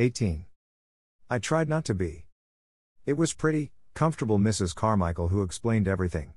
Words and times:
18. 0.00 0.46
I 1.28 1.38
tried 1.38 1.68
not 1.68 1.84
to 1.84 1.94
be. 1.94 2.24
It 3.04 3.18
was 3.18 3.34
pretty, 3.34 3.70
comfortable 3.92 4.38
Mrs. 4.38 4.74
Carmichael 4.74 5.28
who 5.28 5.42
explained 5.42 5.86
everything. 5.86 6.32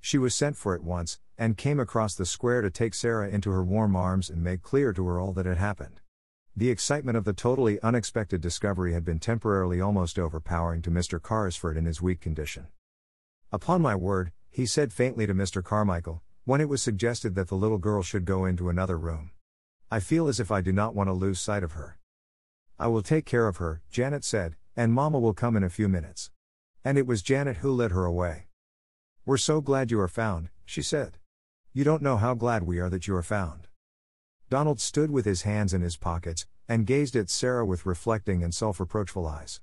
She 0.00 0.16
was 0.16 0.34
sent 0.34 0.56
for 0.56 0.74
at 0.74 0.82
once, 0.82 1.20
and 1.36 1.58
came 1.58 1.78
across 1.78 2.14
the 2.14 2.24
square 2.24 2.62
to 2.62 2.70
take 2.70 2.94
Sarah 2.94 3.28
into 3.28 3.50
her 3.50 3.62
warm 3.62 3.96
arms 3.96 4.30
and 4.30 4.42
make 4.42 4.62
clear 4.62 4.94
to 4.94 5.06
her 5.08 5.20
all 5.20 5.34
that 5.34 5.44
had 5.44 5.58
happened. 5.58 6.00
The 6.56 6.70
excitement 6.70 7.18
of 7.18 7.24
the 7.24 7.34
totally 7.34 7.78
unexpected 7.82 8.40
discovery 8.40 8.94
had 8.94 9.04
been 9.04 9.18
temporarily 9.18 9.78
almost 9.78 10.18
overpowering 10.18 10.80
to 10.80 10.90
Mr. 10.90 11.20
Carrisford 11.20 11.76
in 11.76 11.84
his 11.84 12.00
weak 12.00 12.22
condition. 12.22 12.68
Upon 13.52 13.82
my 13.82 13.94
word, 13.94 14.32
he 14.48 14.64
said 14.64 14.90
faintly 14.90 15.26
to 15.26 15.34
Mr. 15.34 15.62
Carmichael, 15.62 16.22
when 16.46 16.62
it 16.62 16.68
was 16.70 16.80
suggested 16.80 17.34
that 17.34 17.48
the 17.48 17.56
little 17.56 17.76
girl 17.76 18.02
should 18.02 18.24
go 18.24 18.46
into 18.46 18.70
another 18.70 18.96
room. 18.96 19.32
I 19.90 20.00
feel 20.00 20.28
as 20.28 20.40
if 20.40 20.50
I 20.50 20.62
do 20.62 20.72
not 20.72 20.94
want 20.94 21.08
to 21.08 21.12
lose 21.12 21.38
sight 21.38 21.62
of 21.62 21.72
her. 21.72 21.98
I 22.78 22.88
will 22.88 23.02
take 23.02 23.26
care 23.26 23.48
of 23.48 23.58
her, 23.58 23.82
Janet 23.90 24.24
said, 24.24 24.56
and 24.76 24.92
Mama 24.92 25.18
will 25.18 25.34
come 25.34 25.56
in 25.56 25.64
a 25.64 25.70
few 25.70 25.88
minutes. 25.88 26.30
And 26.84 26.98
it 26.98 27.06
was 27.06 27.22
Janet 27.22 27.58
who 27.58 27.72
led 27.72 27.92
her 27.92 28.04
away. 28.04 28.46
We're 29.24 29.36
so 29.36 29.60
glad 29.60 29.90
you 29.90 30.00
are 30.00 30.08
found, 30.08 30.50
she 30.64 30.82
said. 30.82 31.18
You 31.72 31.84
don't 31.84 32.02
know 32.02 32.16
how 32.16 32.34
glad 32.34 32.64
we 32.64 32.80
are 32.80 32.90
that 32.90 33.06
you 33.06 33.14
are 33.14 33.22
found. 33.22 33.68
Donald 34.50 34.80
stood 34.80 35.10
with 35.10 35.24
his 35.24 35.42
hands 35.42 35.72
in 35.72 35.80
his 35.80 35.96
pockets, 35.96 36.46
and 36.68 36.86
gazed 36.86 37.16
at 37.16 37.30
Sarah 37.30 37.64
with 37.64 37.86
reflecting 37.86 38.42
and 38.42 38.54
self 38.54 38.80
reproachful 38.80 39.26
eyes. 39.26 39.60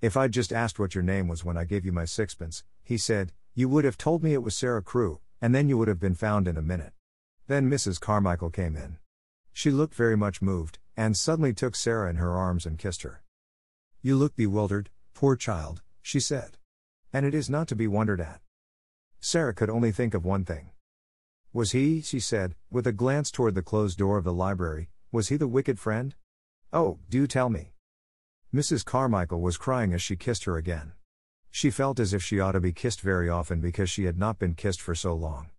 If 0.00 0.16
I'd 0.16 0.32
just 0.32 0.52
asked 0.52 0.78
what 0.78 0.94
your 0.94 1.04
name 1.04 1.28
was 1.28 1.44
when 1.44 1.56
I 1.56 1.64
gave 1.64 1.84
you 1.84 1.92
my 1.92 2.04
sixpence, 2.04 2.64
he 2.82 2.98
said, 2.98 3.32
you 3.54 3.68
would 3.68 3.84
have 3.84 3.96
told 3.96 4.24
me 4.24 4.34
it 4.34 4.42
was 4.42 4.56
Sarah 4.56 4.82
Crewe, 4.82 5.20
and 5.40 5.54
then 5.54 5.68
you 5.68 5.78
would 5.78 5.88
have 5.88 6.00
been 6.00 6.14
found 6.14 6.48
in 6.48 6.56
a 6.56 6.62
minute. 6.62 6.92
Then 7.46 7.70
Mrs. 7.70 8.00
Carmichael 8.00 8.50
came 8.50 8.76
in. 8.76 8.98
She 9.52 9.70
looked 9.70 9.94
very 9.94 10.16
much 10.16 10.42
moved, 10.42 10.80
and 10.96 11.16
suddenly 11.16 11.52
took 11.52 11.74
Sarah 11.74 12.10
in 12.10 12.16
her 12.16 12.36
arms 12.36 12.66
and 12.66 12.78
kissed 12.78 13.02
her. 13.02 13.22
You 14.02 14.16
look 14.16 14.36
bewildered, 14.36 14.90
poor 15.14 15.36
child, 15.36 15.82
she 16.02 16.20
said. 16.20 16.58
And 17.12 17.24
it 17.24 17.34
is 17.34 17.48
not 17.48 17.68
to 17.68 17.76
be 17.76 17.86
wondered 17.86 18.20
at. 18.20 18.40
Sarah 19.20 19.54
could 19.54 19.70
only 19.70 19.92
think 19.92 20.14
of 20.14 20.24
one 20.24 20.44
thing. 20.44 20.70
Was 21.52 21.72
he, 21.72 22.00
she 22.00 22.20
said, 22.20 22.56
with 22.70 22.86
a 22.86 22.92
glance 22.92 23.30
toward 23.30 23.54
the 23.54 23.62
closed 23.62 23.96
door 23.96 24.18
of 24.18 24.24
the 24.24 24.32
library, 24.32 24.90
was 25.12 25.28
he 25.28 25.36
the 25.36 25.48
wicked 25.48 25.78
friend? 25.78 26.14
Oh, 26.72 26.98
do 27.08 27.26
tell 27.26 27.48
me. 27.48 27.72
Mrs. 28.52 28.84
Carmichael 28.84 29.40
was 29.40 29.56
crying 29.56 29.94
as 29.94 30.02
she 30.02 30.16
kissed 30.16 30.44
her 30.44 30.56
again. 30.56 30.92
She 31.50 31.70
felt 31.70 32.00
as 32.00 32.12
if 32.12 32.22
she 32.22 32.40
ought 32.40 32.52
to 32.52 32.60
be 32.60 32.72
kissed 32.72 33.00
very 33.00 33.28
often 33.28 33.60
because 33.60 33.88
she 33.88 34.04
had 34.04 34.18
not 34.18 34.40
been 34.40 34.54
kissed 34.54 34.80
for 34.80 34.94
so 34.94 35.14
long. 35.14 35.50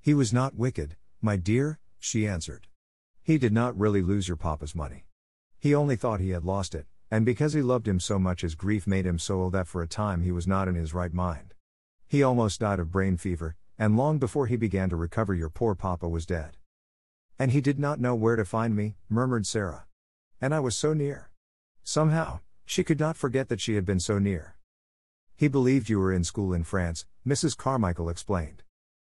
He 0.00 0.12
was 0.12 0.32
not 0.32 0.54
wicked, 0.54 0.96
my 1.22 1.36
dear, 1.36 1.78
she 1.98 2.26
answered. 2.26 2.66
He 3.24 3.38
did 3.38 3.54
not 3.54 3.78
really 3.78 4.02
lose 4.02 4.28
your 4.28 4.36
papa's 4.36 4.74
money. 4.74 5.06
He 5.58 5.74
only 5.74 5.96
thought 5.96 6.20
he 6.20 6.30
had 6.30 6.44
lost 6.44 6.74
it, 6.74 6.84
and 7.10 7.24
because 7.24 7.54
he 7.54 7.62
loved 7.62 7.88
him 7.88 7.98
so 7.98 8.18
much 8.18 8.42
his 8.42 8.54
grief 8.54 8.86
made 8.86 9.06
him 9.06 9.18
so 9.18 9.40
ill 9.40 9.50
that 9.50 9.66
for 9.66 9.80
a 9.80 9.88
time 9.88 10.20
he 10.20 10.30
was 10.30 10.46
not 10.46 10.68
in 10.68 10.74
his 10.74 10.92
right 10.92 11.12
mind. 11.12 11.54
He 12.06 12.22
almost 12.22 12.60
died 12.60 12.78
of 12.78 12.92
brain 12.92 13.16
fever, 13.16 13.56
and 13.78 13.96
long 13.96 14.18
before 14.18 14.46
he 14.46 14.56
began 14.56 14.90
to 14.90 14.96
recover, 14.96 15.32
your 15.32 15.48
poor 15.48 15.74
papa 15.74 16.06
was 16.06 16.26
dead. 16.26 16.58
And 17.38 17.52
he 17.52 17.62
did 17.62 17.78
not 17.78 17.98
know 17.98 18.14
where 18.14 18.36
to 18.36 18.44
find 18.44 18.76
me, 18.76 18.96
murmured 19.08 19.46
Sarah. 19.46 19.86
And 20.38 20.54
I 20.54 20.60
was 20.60 20.76
so 20.76 20.92
near. 20.92 21.30
Somehow, 21.82 22.40
she 22.66 22.84
could 22.84 23.00
not 23.00 23.16
forget 23.16 23.48
that 23.48 23.60
she 23.60 23.74
had 23.74 23.86
been 23.86 24.00
so 24.00 24.18
near. 24.18 24.56
He 25.34 25.48
believed 25.48 25.88
you 25.88 25.98
were 25.98 26.12
in 26.12 26.24
school 26.24 26.52
in 26.52 26.62
France, 26.62 27.06
Mrs. 27.26 27.56
Carmichael 27.56 28.10
explained. 28.10 28.64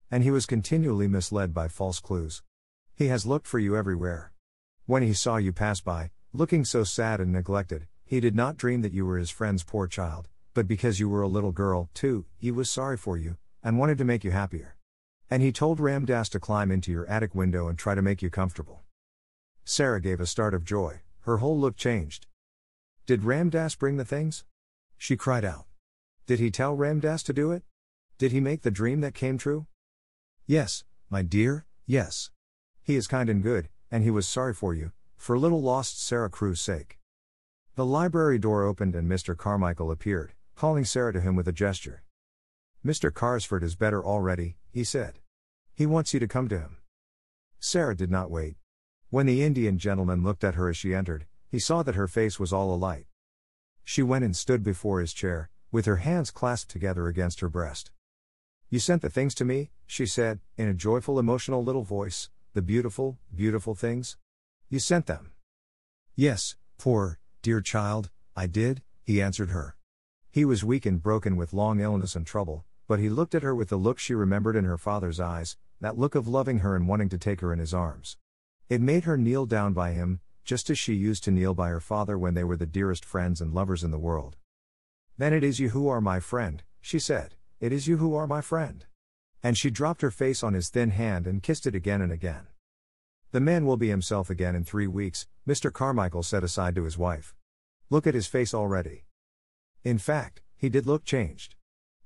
And 0.10 0.24
he 0.24 0.32
was 0.32 0.48
continually 0.48 1.08
misled 1.08 1.54
by 1.54 1.68
false 1.68 2.00
clues. 2.00 2.42
He 2.98 3.10
has 3.10 3.28
looked 3.28 3.46
for 3.46 3.60
you 3.60 3.78
everywhere. 3.78 4.32
When 4.88 5.04
he 5.04 5.14
saw 5.14 5.38
you 5.38 5.54
pass 5.54 5.82
by, 5.82 6.10
looking 6.34 6.66
so 6.66 6.84
sad 6.84 7.20
and 7.20 7.32
neglected, 7.32 7.86
he 8.04 8.20
did 8.20 8.36
not 8.36 8.58
dream 8.58 8.82
that 8.82 8.92
you 8.92 9.06
were 9.06 9.20
his 9.20 9.30
friend's 9.30 9.64
poor 9.64 9.86
child, 9.86 10.30
but 10.56 10.68
because 10.68 11.00
you 11.00 11.08
were 11.08 11.22
a 11.22 11.28
little 11.28 11.52
girl, 11.52 11.92
too, 11.94 12.26
he 12.40 12.50
was 12.50 12.72
sorry 12.72 12.98
for 12.98 13.16
you, 13.16 13.38
and 13.62 13.78
wanted 13.78 14.00
to 14.00 14.04
make 14.04 14.24
you 14.24 14.32
happier. 14.32 14.78
And 15.30 15.44
he 15.44 15.52
told 15.52 15.80
Ram 15.80 16.06
Dass 16.06 16.28
to 16.30 16.40
climb 16.40 16.72
into 16.72 16.92
your 16.92 17.06
attic 17.06 17.36
window 17.36 17.68
and 17.68 17.78
try 17.78 17.94
to 17.94 18.02
make 18.02 18.24
you 18.24 18.32
comfortable. 18.32 18.82
Sarah 19.64 20.02
gave 20.02 20.20
a 20.20 20.26
start 20.26 20.56
of 20.56 20.66
joy, 20.66 21.02
her 21.20 21.38
whole 21.38 21.60
look 21.60 21.78
changed. 21.78 22.26
Did 23.06 23.24
Ram 23.24 23.52
Dass 23.52 23.76
bring 23.76 23.98
the 23.98 24.06
things? 24.06 24.44
She 24.98 25.16
cried 25.16 25.46
out. 25.46 25.66
Did 26.26 26.40
he 26.40 26.50
tell 26.50 26.74
Ram 26.74 27.00
Dass 27.00 27.22
to 27.22 27.34
do 27.34 27.52
it? 27.52 27.62
Did 28.18 28.32
he 28.32 28.40
make 28.40 28.64
the 28.64 28.72
dream 28.72 29.02
that 29.02 29.14
came 29.14 29.38
true? 29.38 29.68
Yes, 30.48 30.84
my 31.12 31.22
dear, 31.22 31.68
yes. 31.86 32.32
He 32.88 32.96
is 32.96 33.06
kind 33.06 33.30
and 33.30 33.44
good, 33.44 33.68
and 33.92 34.06
he 34.06 34.10
was 34.10 34.26
sorry 34.26 34.54
for 34.54 34.74
you, 34.74 34.94
for 35.18 35.38
little 35.38 35.62
lost 35.62 36.02
Sarah 36.02 36.30
Crewe's 36.30 36.62
sake. 36.62 37.00
The 37.76 37.86
library 37.86 38.40
door 38.40 38.64
opened 38.64 38.96
and 38.96 39.12
Mr. 39.12 39.36
Carmichael 39.36 39.92
appeared, 39.92 40.32
calling 40.56 40.86
Sarah 40.86 41.12
to 41.12 41.20
him 41.20 41.36
with 41.36 41.50
a 41.50 41.52
gesture. 41.52 42.02
Mr. 42.86 43.12
Carrisford 43.12 43.62
is 43.62 43.76
better 43.76 44.02
already, 44.02 44.56
he 44.72 44.86
said. 44.86 45.20
He 45.76 45.86
wants 45.86 46.14
you 46.14 46.22
to 46.22 46.30
come 46.30 46.48
to 46.48 46.60
him. 46.60 46.78
Sarah 47.60 47.94
did 47.94 48.10
not 48.10 48.32
wait. 48.32 48.56
When 49.10 49.26
the 49.26 49.44
Indian 49.44 49.78
gentleman 49.78 50.24
looked 50.24 50.46
at 50.46 50.56
her 50.56 50.70
as 50.70 50.78
she 50.78 50.96
entered, 50.96 51.26
he 51.50 51.60
saw 51.60 51.84
that 51.84 51.96
her 51.96 52.08
face 52.08 52.40
was 52.40 52.54
all 52.54 52.74
alight. 52.74 53.08
She 53.84 54.02
went 54.02 54.24
and 54.24 54.34
stood 54.34 54.64
before 54.64 55.02
his 55.02 55.12
chair, 55.12 55.50
with 55.74 55.88
her 55.88 55.98
hands 55.98 56.32
clasped 56.32 56.72
together 56.72 57.08
against 57.08 57.42
her 57.42 57.50
breast. 57.50 57.92
You 58.70 58.80
sent 58.80 59.02
the 59.02 59.10
things 59.10 59.36
to 59.36 59.44
me, 59.44 59.72
she 59.86 60.06
said, 60.06 60.40
in 60.56 60.70
a 60.70 60.74
joyful, 60.74 61.20
emotional 61.20 61.62
little 61.62 61.84
voice, 61.84 62.30
the 62.54 62.62
beautiful, 62.62 63.18
beautiful 63.36 63.76
things? 63.76 64.18
You 64.70 64.80
sent 64.80 65.06
them. 65.06 65.32
Yes, 66.16 66.56
poor, 66.78 67.20
dear 67.42 67.62
child, 67.62 68.10
I 68.36 68.48
did, 68.48 68.82
he 69.04 69.22
answered 69.22 69.50
her. 69.52 69.76
He 70.30 70.46
was 70.46 70.64
weak 70.64 70.86
and 70.86 71.02
broken 71.02 71.36
with 71.36 71.54
long 71.54 71.80
illness 71.80 72.16
and 72.16 72.26
trouble, 72.26 72.66
but 72.88 73.00
he 73.00 73.10
looked 73.10 73.36
at 73.36 73.44
her 73.44 73.56
with 73.56 73.70
the 73.70 73.78
look 73.78 74.00
she 74.00 74.14
remembered 74.14 74.56
in 74.56 74.66
her 74.66 74.78
father's 74.78 75.20
eyes, 75.20 75.58
that 75.82 75.98
look 75.98 76.16
of 76.16 76.28
loving 76.28 76.60
her 76.60 76.76
and 76.76 76.88
wanting 76.88 77.10
to 77.10 77.18
take 77.18 77.42
her 77.42 77.54
in 77.54 77.60
his 77.60 77.74
arms. 77.74 78.18
It 78.70 78.82
made 78.82 79.04
her 79.04 79.18
kneel 79.18 79.46
down 79.46 79.74
by 79.74 79.92
him, 79.92 80.22
just 80.44 80.70
as 80.70 80.80
she 80.80 80.94
used 80.94 81.24
to 81.26 81.32
kneel 81.32 81.54
by 81.54 81.70
her 81.70 81.80
father 81.80 82.18
when 82.18 82.34
they 82.34 82.44
were 82.44 82.58
the 82.58 82.66
dearest 82.66 83.06
friends 83.06 83.42
and 83.42 83.54
lovers 83.54 83.84
in 83.84 83.92
the 83.92 84.00
world. 84.00 84.38
Then 85.18 85.34
it 85.34 85.44
is 85.44 85.60
you 85.60 85.70
who 85.70 85.88
are 85.88 86.02
my 86.02 86.20
friend, 86.20 86.64
she 86.82 87.00
said, 87.00 87.36
it 87.60 87.72
is 87.72 87.88
you 87.88 87.98
who 87.98 88.16
are 88.16 88.28
my 88.28 88.42
friend. 88.42 88.86
And 89.44 89.58
she 89.58 89.70
dropped 89.70 90.02
her 90.02 90.12
face 90.12 90.44
on 90.44 90.54
his 90.54 90.70
thin 90.70 90.92
hand 90.92 91.28
and 91.28 91.44
kissed 91.44 91.68
it 91.68 91.76
again 91.76 92.02
and 92.02 92.12
again. 92.12 92.48
The 93.32 93.40
man 93.40 93.66
will 93.66 93.78
be 93.78 93.90
himself 93.90 94.30
again 94.30 94.56
in 94.56 94.64
three 94.64 94.88
weeks, 94.88 95.28
Mr. 95.48 95.72
Carmichael 95.72 96.24
said 96.24 96.44
aside 96.44 96.76
to 96.76 96.84
his 96.84 96.98
wife. 96.98 97.36
Look 97.90 98.08
at 98.08 98.16
his 98.16 98.28
face 98.28 98.54
already. 98.54 99.06
In 99.84 99.98
fact, 99.98 100.42
he 100.58 100.70
did 100.70 100.86
look 100.86 101.06
changed. 101.06 101.56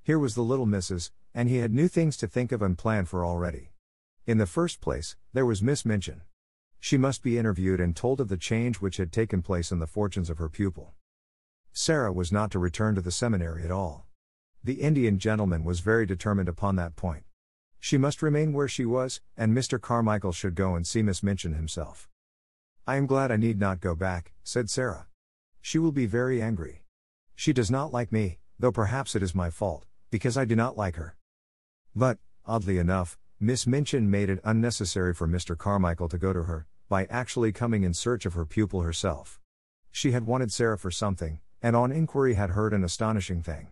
Here 0.03 0.19
was 0.19 0.35
the 0.35 0.41
little 0.41 0.65
missus, 0.65 1.11
and 1.33 1.47
he 1.47 1.57
had 1.57 1.73
new 1.73 1.87
things 1.87 2.17
to 2.17 2.27
think 2.27 2.51
of 2.51 2.61
and 2.61 2.77
plan 2.77 3.05
for 3.05 3.25
already. 3.25 3.71
In 4.25 4.37
the 4.37 4.45
first 4.45 4.81
place, 4.81 5.15
there 5.33 5.45
was 5.45 5.63
Miss 5.63 5.85
Minchin. 5.85 6.21
She 6.79 6.97
must 6.97 7.23
be 7.23 7.37
interviewed 7.37 7.79
and 7.79 7.95
told 7.95 8.19
of 8.19 8.27
the 8.27 8.37
change 8.37 8.77
which 8.77 8.97
had 8.97 9.11
taken 9.11 9.41
place 9.41 9.71
in 9.71 9.79
the 9.79 9.87
fortunes 9.87 10.29
of 10.29 10.39
her 10.39 10.49
pupil. 10.49 10.93
Sarah 11.71 12.11
was 12.11 12.31
not 12.31 12.51
to 12.51 12.59
return 12.59 12.95
to 12.95 13.01
the 13.01 13.11
seminary 13.11 13.63
at 13.63 13.71
all. 13.71 14.07
The 14.63 14.81
Indian 14.81 15.17
gentleman 15.17 15.63
was 15.63 15.79
very 15.79 16.05
determined 16.05 16.49
upon 16.49 16.75
that 16.75 16.95
point. 16.95 17.23
She 17.79 17.97
must 17.97 18.21
remain 18.21 18.53
where 18.53 18.67
she 18.67 18.85
was, 18.85 19.21
and 19.35 19.57
Mr. 19.57 19.79
Carmichael 19.81 20.31
should 20.31 20.55
go 20.55 20.75
and 20.75 20.85
see 20.85 21.01
Miss 21.01 21.23
Minchin 21.23 21.53
himself. 21.53 22.07
I 22.85 22.97
am 22.97 23.07
glad 23.07 23.31
I 23.31 23.37
need 23.37 23.59
not 23.59 23.79
go 23.79 23.95
back, 23.95 24.33
said 24.43 24.69
Sarah. 24.69 25.07
She 25.61 25.79
will 25.79 25.91
be 25.91 26.05
very 26.05 26.41
angry. 26.41 26.83
She 27.35 27.53
does 27.53 27.71
not 27.71 27.91
like 27.91 28.11
me, 28.11 28.39
though 28.59 28.71
perhaps 28.71 29.15
it 29.15 29.23
is 29.23 29.33
my 29.33 29.49
fault 29.49 29.85
because 30.11 30.37
I 30.37 30.45
do 30.45 30.55
not 30.55 30.77
like 30.77 30.97
her. 30.97 31.15
But, 31.95 32.19
oddly 32.45 32.77
enough, 32.77 33.17
Miss 33.39 33.65
Minchin 33.65 34.11
made 34.11 34.29
it 34.29 34.41
unnecessary 34.43 35.13
for 35.13 35.27
Mr. 35.27 35.57
Carmichael 35.57 36.09
to 36.09 36.17
go 36.17 36.33
to 36.33 36.43
her, 36.43 36.67
by 36.89 37.05
actually 37.05 37.53
coming 37.53 37.83
in 37.83 37.93
search 37.93 38.25
of 38.25 38.33
her 38.33 38.45
pupil 38.45 38.81
herself. 38.81 39.39
She 39.89 40.11
had 40.11 40.27
wanted 40.27 40.51
Sarah 40.51 40.77
for 40.77 40.91
something, 40.91 41.39
and 41.61 41.75
on 41.75 41.91
inquiry 41.91 42.33
had 42.33 42.51
heard 42.51 42.73
an 42.73 42.83
astonishing 42.83 43.41
thing. 43.41 43.69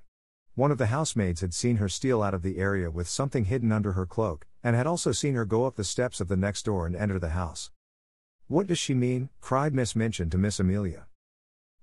One 0.60 0.72
of 0.72 0.78
the 0.78 0.88
housemaids 0.88 1.40
had 1.40 1.54
seen 1.54 1.78
her 1.78 1.88
steal 1.88 2.22
out 2.22 2.34
of 2.34 2.42
the 2.42 2.58
area 2.58 2.92
with 2.92 3.08
something 3.08 3.46
hidden 3.46 3.72
under 3.72 3.94
her 3.94 4.06
cloak, 4.06 4.46
and 4.62 4.76
had 4.76 4.88
also 4.88 5.14
seen 5.14 5.36
her 5.36 5.46
go 5.46 5.64
up 5.64 5.78
the 5.78 5.86
steps 5.86 6.20
of 6.20 6.28
the 6.28 6.36
next 6.36 6.66
door 6.66 6.86
and 6.86 6.98
enter 6.98 7.18
the 7.18 7.30
house. 7.30 7.72
What 8.48 8.68
does 8.68 8.78
she 8.78 8.94
mean? 8.94 9.30
cried 9.40 9.74
Miss 9.74 9.96
Minchin 9.96 10.30
to 10.32 10.38
Miss 10.38 10.60
Amelia. 10.60 11.08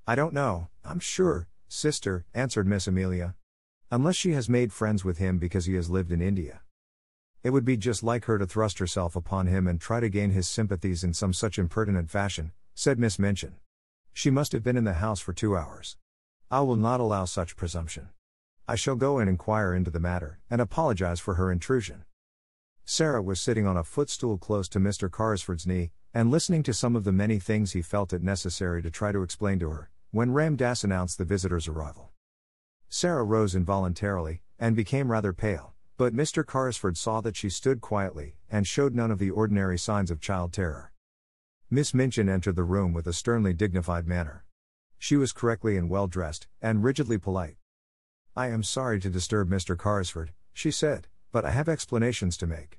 I 0.07 0.15
don't 0.15 0.35
know, 0.35 0.69
I'm 0.85 1.01
sure, 1.01 1.49
sister, 1.69 2.27
answered 2.35 2.67
Miss 2.67 2.87
Amelia. 2.87 3.35
Unless 3.91 4.17
she 4.17 4.33
has 4.33 4.47
made 4.47 4.75
friends 4.75 5.07
with 5.07 5.17
him 5.17 5.39
because 5.39 5.65
he 5.65 5.73
has 5.77 5.89
lived 5.89 6.13
in 6.13 6.21
India. 6.21 6.61
It 7.43 7.55
would 7.55 7.65
be 7.65 7.79
just 7.79 8.03
like 8.03 8.27
her 8.27 8.37
to 8.37 8.47
thrust 8.47 8.79
herself 8.79 9.17
upon 9.17 9.47
him 9.47 9.67
and 9.67 9.81
try 9.81 10.01
to 10.01 10.11
gain 10.11 10.33
his 10.33 10.49
sympathies 10.49 11.03
in 11.03 11.15
some 11.15 11.33
such 11.33 11.59
impertinent 11.59 12.11
fashion, 12.11 12.53
said 12.75 12.99
Miss 12.99 13.19
Minchin. 13.19 13.55
She 14.13 14.29
must 14.29 14.53
have 14.53 14.63
been 14.63 14.77
in 14.77 14.85
the 14.85 15.01
house 15.01 15.21
for 15.21 15.33
two 15.33 15.57
hours. 15.57 15.97
I 16.51 16.61
will 16.61 16.77
not 16.77 17.01
allow 17.01 17.25
such 17.25 17.57
presumption. 17.57 18.11
I 18.69 18.75
shall 18.75 18.97
go 18.97 19.19
and 19.21 19.31
inquire 19.31 19.73
into 19.73 19.93
the 19.93 20.01
matter, 20.01 20.41
and 20.51 20.61
apologize 20.61 21.21
for 21.21 21.35
her 21.35 21.53
intrusion. 21.53 22.05
Sarah 22.85 23.23
was 23.23 23.41
sitting 23.41 23.65
on 23.65 23.77
a 23.77 23.85
footstool 23.85 24.39
close 24.39 24.69
to 24.71 24.81
Mr. 24.81 25.09
Carrisford's 25.09 25.69
knee, 25.69 25.93
and 26.13 26.33
listening 26.33 26.65
to 26.65 26.75
some 26.75 26.97
of 26.97 27.05
the 27.05 27.13
many 27.13 27.39
things 27.39 27.73
he 27.73 27.83
felt 27.83 28.13
it 28.13 28.25
necessary 28.25 28.83
to 28.83 28.91
try 28.91 29.13
to 29.13 29.23
explain 29.23 29.61
to 29.61 29.71
her, 29.71 29.91
when 30.11 30.33
Ram 30.33 30.57
Dass 30.57 30.83
announced 30.83 31.17
the 31.17 31.25
visitor's 31.25 31.69
arrival. 31.69 32.11
Sarah 32.89 33.23
rose 33.23 33.55
involuntarily, 33.55 34.43
and 34.59 34.75
became 34.75 35.13
rather 35.13 35.33
pale, 35.33 35.75
but 35.97 36.13
Mr. 36.15 36.45
Carrisford 36.45 36.97
saw 36.97 37.21
that 37.21 37.37
she 37.37 37.49
stood 37.49 37.81
quietly, 37.81 38.37
and 38.51 38.67
showed 38.67 38.97
none 38.97 39.13
of 39.13 39.21
the 39.21 39.31
ordinary 39.31 39.79
signs 39.79 40.11
of 40.11 40.21
child 40.21 40.53
terror. 40.53 40.93
Miss 41.71 41.95
Minchin 41.95 42.29
entered 42.29 42.57
the 42.57 42.65
room 42.65 42.93
with 42.93 43.07
a 43.07 43.13
sternly 43.13 43.53
dignified 43.53 44.09
manner. 44.09 44.45
She 44.99 45.17
was 45.17 45.33
correctly 45.33 45.77
and 45.77 45.89
well 45.89 46.09
dressed, 46.09 46.49
and 46.61 46.83
rigidly 46.83 47.19
polite. 47.19 47.59
I 48.39 48.49
am 48.49 48.63
sorry 48.63 49.01
to 49.01 49.09
disturb 49.09 49.49
Mr. 49.49 49.79
Carrisford, 49.79 50.35
she 50.53 50.71
said, 50.71 51.09
but 51.33 51.47
I 51.47 51.53
have 51.53 51.71
explanations 51.71 52.37
to 52.37 52.47
make. 52.47 52.79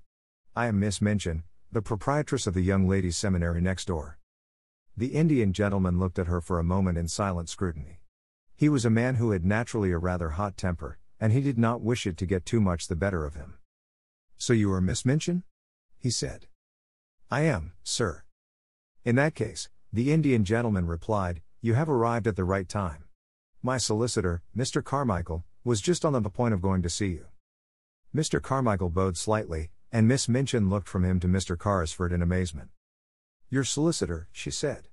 I 0.55 0.67
am 0.67 0.79
Miss 0.79 1.01
Minchin, 1.01 1.45
the 1.71 1.81
proprietress 1.81 2.45
of 2.45 2.53
the 2.53 2.61
young 2.61 2.87
ladies' 2.87 3.17
seminary 3.17 3.59
next 3.59 3.85
door. 3.85 4.19
The 4.95 5.15
Indian 5.15 5.53
gentleman 5.53 5.97
looked 5.97 6.19
at 6.19 6.27
her 6.27 6.41
for 6.41 6.59
a 6.59 6.63
moment 6.63 6.99
in 6.99 7.07
silent 7.07 7.49
scrutiny. 7.49 8.01
He 8.55 8.69
was 8.69 8.85
a 8.85 8.91
man 8.91 9.15
who 9.15 9.31
had 9.31 9.43
naturally 9.43 9.91
a 9.91 9.97
rather 9.97 10.29
hot 10.29 10.57
temper, 10.57 10.99
and 11.19 11.33
he 11.33 11.41
did 11.41 11.57
not 11.57 11.81
wish 11.81 12.05
it 12.05 12.17
to 12.17 12.27
get 12.27 12.45
too 12.45 12.61
much 12.61 12.87
the 12.87 12.95
better 12.95 13.25
of 13.25 13.33
him. 13.33 13.55
So 14.37 14.53
you 14.53 14.71
are 14.73 14.81
Miss 14.81 15.05
Minchin? 15.05 15.41
he 15.97 16.11
said. 16.11 16.45
I 17.31 17.41
am, 17.41 17.73
sir. 17.83 18.21
In 19.03 19.15
that 19.15 19.33
case, 19.33 19.69
the 19.91 20.13
Indian 20.13 20.45
gentleman 20.45 20.85
replied, 20.85 21.41
You 21.61 21.73
have 21.73 21.89
arrived 21.89 22.27
at 22.27 22.35
the 22.35 22.43
right 22.43 22.69
time. 22.69 23.05
My 23.63 23.77
solicitor, 23.77 24.43
Mr. 24.55 24.83
Carmichael, 24.83 25.43
was 25.63 25.81
just 25.81 26.05
on 26.05 26.13
the 26.13 26.29
point 26.29 26.53
of 26.53 26.61
going 26.61 26.81
to 26.83 26.89
see 26.89 27.07
you. 27.07 27.25
Mr. 28.15 28.41
Carmichael 28.41 28.89
bowed 28.89 29.17
slightly, 29.17 29.71
and 29.91 30.07
Miss 30.07 30.29
Minchin 30.29 30.69
looked 30.69 30.87
from 30.87 31.03
him 31.03 31.19
to 31.19 31.27
Mr. 31.27 31.57
Carrisford 31.57 32.11
in 32.11 32.21
amazement. 32.21 32.69
Your 33.49 33.63
solicitor, 33.63 34.27
she 34.31 34.51
said. 34.51 34.89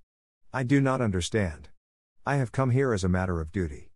I 0.52 0.62
do 0.62 0.80
not 0.80 1.00
understand. 1.00 1.68
I 2.24 2.36
have 2.36 2.52
come 2.52 2.70
here 2.70 2.92
as 2.92 3.04
a 3.04 3.08
matter 3.08 3.40
of 3.40 3.52
duty. 3.52 3.90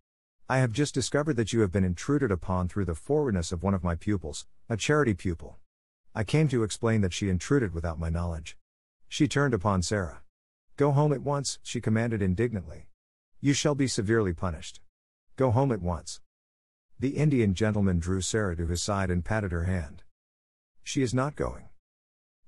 I 0.47 0.59
have 0.59 0.71
just 0.71 0.93
discovered 0.93 1.35
that 1.37 1.53
you 1.53 1.61
have 1.61 1.71
been 1.71 1.83
intruded 1.83 2.31
upon 2.31 2.67
through 2.67 2.85
the 2.85 2.95
forwardness 2.95 3.51
of 3.51 3.63
one 3.63 3.73
of 3.73 3.83
my 3.83 3.95
pupils, 3.95 4.45
a 4.69 4.77
charity 4.77 5.13
pupil. 5.13 5.57
I 6.13 6.23
came 6.23 6.47
to 6.49 6.63
explain 6.63 7.01
that 7.01 7.13
she 7.13 7.29
intruded 7.29 7.73
without 7.73 7.99
my 7.99 8.09
knowledge. 8.09 8.57
She 9.07 9.27
turned 9.27 9.53
upon 9.53 9.81
Sarah. 9.81 10.21
Go 10.75 10.91
home 10.91 11.13
at 11.13 11.21
once, 11.21 11.59
she 11.63 11.81
commanded 11.81 12.21
indignantly. 12.21 12.88
You 13.41 13.53
shall 13.53 13.73
be 13.73 13.87
severely 13.87 14.33
punished. 14.33 14.81
Go 15.37 15.51
home 15.51 15.71
at 15.71 15.81
once. 15.81 16.19
The 16.99 17.15
Indian 17.15 17.53
gentleman 17.53 17.99
drew 17.99 18.19
Sarah 18.19 18.57
to 18.57 18.67
his 18.67 18.81
side 18.81 19.09
and 19.09 19.23
patted 19.23 19.53
her 19.53 19.63
hand. 19.63 20.03
She 20.83 21.01
is 21.01 21.13
not 21.13 21.37
going. 21.37 21.69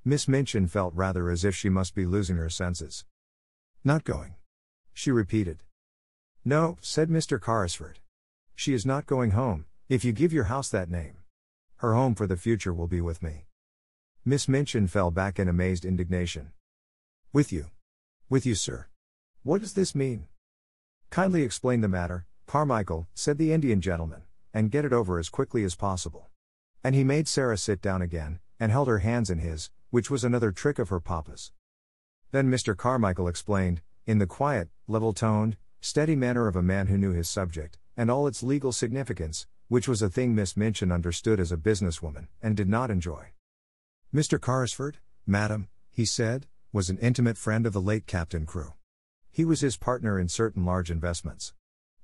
Miss 0.04 0.28
Minchin 0.28 0.68
felt 0.68 0.94
rather 0.94 1.30
as 1.30 1.46
if 1.46 1.56
she 1.56 1.70
must 1.70 1.96
be 1.96 2.06
losing 2.06 2.36
her 2.36 2.50
senses. 2.50 3.06
Not 3.86 4.04
going. 4.04 4.36
She 4.94 5.12
repeated. 5.12 5.64
No, 6.44 6.78
said 6.82 7.08
Mr. 7.08 7.40
Carrisford. 7.40 8.00
She 8.54 8.74
is 8.74 8.86
not 8.86 9.06
going 9.06 9.32
home, 9.32 9.68
if 9.88 10.04
you 10.04 10.12
give 10.12 10.34
your 10.34 10.46
house 10.46 10.68
that 10.70 10.90
name. 10.90 11.18
Her 11.78 11.94
home 11.94 12.16
for 12.16 12.28
the 12.28 12.36
future 12.36 12.74
will 12.74 12.88
be 12.88 13.00
with 13.00 13.24
me. 13.24 13.46
Miss 14.26 14.50
Minchin 14.50 14.88
fell 14.88 15.10
back 15.10 15.40
in 15.40 15.48
amazed 15.48 15.86
indignation. 15.86 16.52
With 17.32 17.54
you. 17.54 17.68
With 18.30 18.46
you, 18.46 18.56
sir. 18.56 18.88
What 19.44 19.62
does 19.62 19.74
this 19.74 19.96
mean? 19.96 20.28
Kindly 21.12 21.44
explain 21.44 21.82
the 21.82 21.90
matter, 21.90 22.26
Carmichael, 22.48 23.06
said 23.14 23.38
the 23.38 23.52
Indian 23.52 23.82
gentleman, 23.82 24.22
and 24.54 24.72
get 24.72 24.86
it 24.86 24.94
over 24.94 25.20
as 25.20 25.28
quickly 25.28 25.66
as 25.66 25.76
possible. 25.76 26.30
And 26.86 26.96
he 26.96 27.04
made 27.04 27.28
Sarah 27.28 27.58
sit 27.58 27.82
down 27.82 28.02
again, 28.02 28.40
and 28.62 28.72
held 28.72 28.88
her 28.88 29.00
hands 29.00 29.30
in 29.30 29.40
his, 29.40 29.70
which 29.90 30.10
was 30.10 30.24
another 30.24 30.54
trick 30.54 30.80
of 30.80 30.88
her 30.88 31.02
papa's. 31.02 31.52
Then 32.32 32.50
Mr. 32.50 32.78
Carmichael 32.78 33.28
explained, 33.28 33.82
in 34.06 34.20
the 34.20 34.26
quiet, 34.26 34.70
level 34.88 35.12
toned, 35.12 35.58
steady 35.82 36.16
manner 36.16 36.48
of 36.48 36.56
a 36.56 36.62
man 36.62 36.88
who 36.88 36.98
knew 36.98 37.12
his 37.12 37.28
subject, 37.28 37.78
and 37.98 38.10
all 38.10 38.26
its 38.26 38.42
legal 38.42 38.72
significance, 38.72 39.48
which 39.68 39.90
was 39.90 40.02
a 40.02 40.10
thing 40.10 40.34
Miss 40.34 40.56
Minchin 40.56 40.94
understood 40.94 41.42
as 41.42 41.52
a 41.52 41.58
businesswoman, 41.58 42.30
and 42.42 42.56
did 42.56 42.70
not 42.70 42.90
enjoy. 42.90 43.34
Mr. 44.16 44.40
Carrisford, 44.40 44.96
madam, 45.28 45.68
he 45.92 46.06
said, 46.06 46.48
was 46.72 46.90
an 46.90 46.98
intimate 47.00 47.38
friend 47.38 47.66
of 47.66 47.74
the 47.74 47.82
late 47.82 48.08
Captain 48.08 48.46
Crewe. 48.46 48.76
He 49.32 49.46
was 49.46 49.62
his 49.62 49.78
partner 49.78 50.20
in 50.20 50.28
certain 50.28 50.66
large 50.66 50.92
investments. 50.92 51.54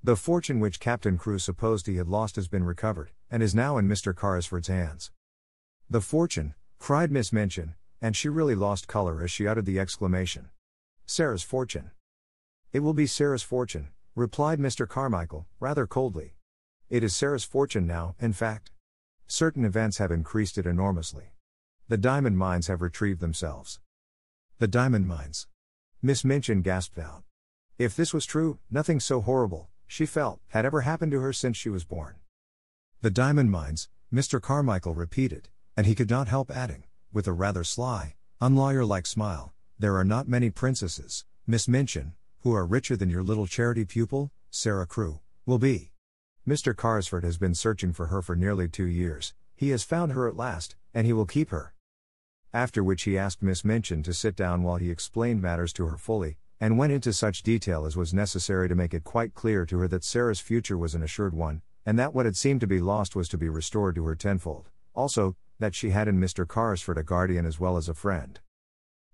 The 0.01 0.15
fortune 0.15 0.61
which 0.61 0.79
Captain 0.79 1.17
Crewe 1.17 1.39
supposed 1.39 1.85
he 1.85 1.97
had 1.97 2.07
lost 2.07 2.37
has 2.37 2.47
been 2.47 2.63
recovered, 2.63 3.11
and 3.29 3.43
is 3.43 3.53
now 3.53 3.77
in 3.77 3.85
Mr. 3.87 4.15
Carrisford's 4.15 4.69
hands. 4.69 5.11
The 5.89 5.99
fortune, 5.99 6.55
cried 6.79 7.11
Miss 7.11 7.33
Minchin, 7.33 7.75
and 8.01 8.15
she 8.15 8.29
really 8.29 8.55
lost 8.55 8.87
color 8.87 9.21
as 9.21 9.29
she 9.29 9.45
uttered 9.45 9.65
the 9.65 9.79
exclamation. 9.79 10.49
Sarah's 11.05 11.43
fortune. 11.43 11.91
It 12.71 12.79
will 12.79 12.93
be 12.93 13.07
Sarah's 13.07 13.43
fortune, 13.43 13.89
replied 14.15 14.59
Mr. 14.59 14.87
Carmichael, 14.87 15.47
rather 15.59 15.85
coldly. 15.85 16.35
It 16.89 17.03
is 17.03 17.13
Sarah's 17.13 17.43
fortune 17.43 17.85
now, 17.85 18.15
in 18.19 18.31
fact. 18.31 18.71
Certain 19.27 19.65
events 19.65 19.97
have 19.97 20.11
increased 20.11 20.57
it 20.57 20.65
enormously. 20.65 21.33
The 21.89 21.97
diamond 21.97 22.37
mines 22.37 22.67
have 22.67 22.81
retrieved 22.81 23.19
themselves. 23.19 23.81
The 24.59 24.67
diamond 24.67 25.07
mines. 25.07 25.47
Miss 26.01 26.23
Minchin 26.23 26.61
gasped 26.61 26.99
out. 26.99 27.23
If 27.79 27.95
this 27.95 28.13
was 28.13 28.27
true, 28.27 28.59
nothing 28.69 28.99
so 28.99 29.19
horrible, 29.19 29.69
she 29.87 30.05
felt, 30.05 30.39
had 30.49 30.63
ever 30.63 30.81
happened 30.81 31.11
to 31.13 31.21
her 31.21 31.33
since 31.33 31.57
she 31.57 31.69
was 31.69 31.85
born. 31.85 32.17
The 33.01 33.09
diamond 33.09 33.49
mines, 33.49 33.89
Mr. 34.13 34.39
Carmichael 34.39 34.93
repeated, 34.93 35.49
and 35.75 35.87
he 35.87 35.95
could 35.95 36.09
not 36.09 36.27
help 36.27 36.51
adding, 36.51 36.83
with 37.11 37.27
a 37.27 37.33
rather 37.33 37.63
sly, 37.63 38.15
unlawyer 38.39 38.85
like 38.85 39.07
smile, 39.07 39.53
there 39.79 39.95
are 39.95 40.03
not 40.03 40.27
many 40.27 40.51
princesses, 40.51 41.25
Miss 41.47 41.67
Minchin, 41.67 42.13
who 42.41 42.53
are 42.53 42.65
richer 42.65 42.95
than 42.95 43.09
your 43.09 43.23
little 43.23 43.47
charity 43.47 43.83
pupil, 43.83 44.31
Sarah 44.51 44.85
Crewe, 44.85 45.19
will 45.47 45.59
be. 45.59 45.93
Mr. 46.47 46.75
Carrisford 46.75 47.23
has 47.23 47.39
been 47.39 47.55
searching 47.55 47.91
for 47.91 48.07
her 48.07 48.21
for 48.21 48.35
nearly 48.35 48.67
two 48.67 48.85
years, 48.85 49.33
he 49.55 49.69
has 49.69 49.83
found 49.83 50.11
her 50.11 50.27
at 50.27 50.37
last, 50.37 50.75
and 50.93 51.07
he 51.07 51.13
will 51.13 51.25
keep 51.25 51.49
her. 51.49 51.73
After 52.53 52.83
which 52.83 53.03
he 53.03 53.17
asked 53.17 53.43
Miss 53.43 53.65
Minchin 53.65 54.03
to 54.03 54.13
sit 54.13 54.35
down 54.35 54.63
while 54.63 54.77
he 54.77 54.89
explained 54.89 55.41
matters 55.41 55.73
to 55.73 55.85
her 55.87 55.97
fully, 55.97 56.37
and 56.59 56.77
went 56.77 56.93
into 56.93 57.13
such 57.13 57.43
detail 57.43 57.85
as 57.85 57.95
was 57.95 58.13
necessary 58.13 58.67
to 58.67 58.75
make 58.75 58.93
it 58.93 59.03
quite 59.03 59.33
clear 59.33 59.65
to 59.65 59.77
her 59.79 59.87
that 59.87 60.03
Sarah's 60.03 60.39
future 60.39 60.77
was 60.77 60.95
an 60.95 61.03
assured 61.03 61.33
one, 61.33 61.61
and 61.85 61.99
that 61.99 62.13
what 62.13 62.25
had 62.25 62.35
seemed 62.35 62.61
to 62.61 62.67
be 62.67 62.79
lost 62.79 63.15
was 63.15 63.29
to 63.29 63.37
be 63.37 63.49
restored 63.49 63.95
to 63.95 64.05
her 64.05 64.15
tenfold, 64.15 64.69
also, 64.95 65.35
that 65.59 65.75
she 65.75 65.89
had 65.91 66.07
in 66.07 66.19
Mr. 66.19 66.47
Carrisford 66.47 66.97
a 66.97 67.03
guardian 67.03 67.45
as 67.45 67.59
well 67.59 67.77
as 67.77 67.89
a 67.89 67.93
friend. 67.93 68.39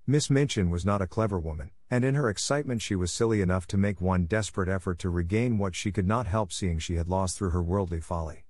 Miss 0.06 0.30
Minchin 0.30 0.70
was 0.70 0.86
not 0.86 1.02
a 1.02 1.08
clever 1.08 1.40
woman, 1.40 1.72
and 1.90 2.04
in 2.04 2.16
her 2.16 2.30
excitement 2.30 2.82
she 2.82 2.96
was 2.96 3.12
silly 3.12 3.42
enough 3.42 3.66
to 3.68 3.78
make 3.78 4.02
one 4.02 4.26
desperate 4.26 4.70
effort 4.70 5.00
to 5.00 5.10
regain 5.10 5.58
what 5.58 5.76
she 5.76 5.92
could 5.92 6.08
not 6.08 6.28
help 6.28 6.52
seeing 6.52 6.80
she 6.80 6.96
had 6.96 7.08
lost 7.08 7.38
through 7.38 7.52
her 7.52 7.64
worldly 7.64 8.02
folly. 8.02 8.46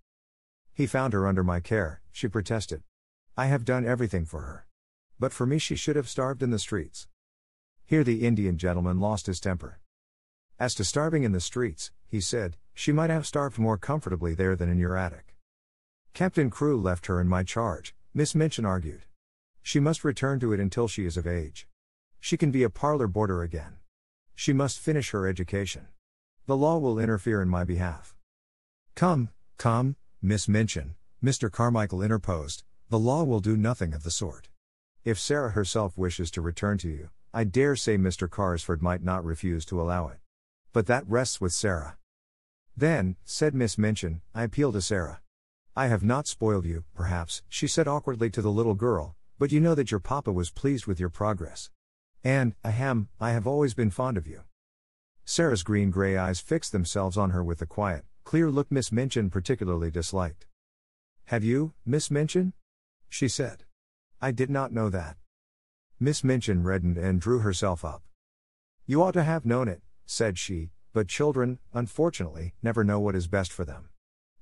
He 0.74 0.88
found 0.88 1.13
her 1.13 1.28
under 1.28 1.44
my 1.44 1.60
care, 1.60 2.02
she 2.12 2.28
protested. 2.28 2.82
I 3.38 3.46
have 3.48 3.66
done 3.66 3.86
everything 3.86 4.25
for 4.25 4.42
her. 4.42 4.66
But 5.20 5.34
for 5.34 5.46
me 5.46 5.58
she 5.58 5.75
should 5.75 5.96
have 5.96 6.10
starved 6.10 6.43
in 6.43 6.51
the 6.51 6.60
streets. 6.60 7.08
Here 7.86 8.03
the 8.03 8.25
Indian 8.25 8.58
gentleman 8.58 9.00
lost 9.00 9.27
his 9.27 9.39
temper. 9.39 9.79
As 10.60 10.75
to 10.75 10.84
starving 10.84 11.24
in 11.24 11.32
the 11.32 11.39
streets, 11.39 11.91
he 12.08 12.22
said, 12.22 12.58
she 12.74 12.91
might 12.91 13.10
have 13.10 13.27
starved 13.27 13.60
more 13.60 13.77
comfortably 13.77 14.34
there 14.34 14.55
than 14.55 14.70
in 14.70 14.77
your 14.77 14.98
attic. 14.98 15.36
Captain 16.13 16.50
Crewe 16.50 16.79
left 16.79 17.08
her 17.08 17.20
in 17.20 17.27
my 17.27 17.43
charge, 17.43 17.96
Miss 18.13 18.36
Minchin 18.36 18.65
argued. 18.65 19.05
She 19.62 19.79
must 19.79 20.03
return 20.03 20.39
to 20.39 20.53
it 20.53 20.60
until 20.60 20.88
she 20.88 21.05
is 21.05 21.17
of 21.17 21.27
age. 21.27 21.67
She 22.20 22.38
can 22.38 22.51
be 22.51 22.63
a 22.63 22.70
parlor 22.70 23.08
boarder 23.08 23.41
again. 23.41 23.77
She 24.36 24.53
must 24.53 24.79
finish 24.79 25.12
her 25.12 25.27
education. 25.27 25.88
The 26.46 26.58
law 26.58 26.77
will 26.77 27.00
interfere 27.00 27.41
in 27.41 27.50
my 27.50 27.63
behalf. 27.63 28.15
Come, 28.96 29.29
come, 29.58 29.96
Miss 30.22 30.48
Minchin, 30.48 30.96
Mr. 31.24 31.51
Carmichael 31.51 32.01
interposed, 32.01 32.63
the 32.89 33.00
law 33.00 33.24
will 33.24 33.39
do 33.39 33.58
nothing 33.58 33.93
of 33.93 34.03
the 34.03 34.12
sort. 34.12 34.50
If 35.05 35.19
Sarah 35.19 35.51
herself 35.51 35.98
wishes 35.98 36.31
to 36.31 36.41
return 36.41 36.77
to 36.77 36.88
you, 36.88 37.10
I 37.33 37.43
dare 37.43 37.75
say 37.75 37.98
Mr. 37.98 38.29
Carrisford 38.29 38.81
might 38.81 39.03
not 39.03 39.25
refuse 39.25 39.65
to 39.65 39.81
allow 39.81 40.07
it. 40.07 40.19
But 40.72 40.86
that 40.86 41.03
rests 41.10 41.41
with 41.41 41.51
Sarah. 41.51 41.98
Then, 42.77 43.17
said 43.25 43.53
Miss 43.53 43.77
Minchin, 43.77 44.22
I 44.33 44.43
appeal 44.43 44.72
to 44.72 44.81
Sarah. 44.81 45.19
I 45.75 45.88
have 45.88 46.05
not 46.05 46.25
spoiled 46.25 46.65
you, 46.65 46.86
perhaps, 46.95 47.41
she 47.50 47.67
said 47.67 47.86
awkwardly 47.86 48.29
to 48.29 48.41
the 48.41 48.51
little 48.51 48.75
girl, 48.75 49.17
but 49.38 49.51
you 49.51 49.60
know 49.60 49.75
that 49.75 49.91
your 49.91 50.00
papa 50.00 50.31
was 50.31 50.51
pleased 50.51 50.86
with 50.86 51.01
your 51.01 51.10
progress. 51.10 51.69
And, 52.24 52.55
ahem, 52.63 53.10
I 53.19 53.31
have 53.31 53.45
always 53.45 53.74
been 53.74 53.91
fond 53.91 54.15
of 54.15 54.25
you. 54.25 54.43
Sarah's 55.25 55.63
green 55.63 55.91
gray 55.91 56.15
eyes 56.15 56.39
fixed 56.39 56.72
themselves 56.72 57.17
on 57.17 57.31
her 57.31 57.43
with 57.43 57.60
the 57.60 57.65
quiet, 57.65 58.05
clear 58.24 58.50
look 58.50 58.72
Miss 58.72 58.89
Minchin 58.89 59.29
particularly 59.29 59.91
disliked. 59.91 60.45
Have 61.25 61.43
you, 61.43 61.74
Miss 61.86 62.10
Minchin? 62.10 62.53
She 63.10 63.27
said. 63.27 63.65
I 64.24 64.32
did 64.32 64.50
not 64.50 64.72
know 64.72 64.88
that. 64.88 65.18
Miss 66.00 66.24
Minchin 66.24 66.63
reddened 66.63 66.98
and 66.98 67.20
drew 67.20 67.39
herself 67.39 67.84
up. 67.84 68.03
You 68.86 69.03
ought 69.03 69.15
to 69.15 69.24
have 69.25 69.46
known 69.46 69.68
it, 69.68 69.82
said 70.06 70.39
she, 70.39 70.72
but 70.94 71.10
children, 71.10 71.60
unfortunately, 71.74 72.53
never 72.63 72.86
know 72.86 73.01
what 73.01 73.18
is 73.18 73.27
best 73.27 73.51
for 73.51 73.65
them. 73.65 73.89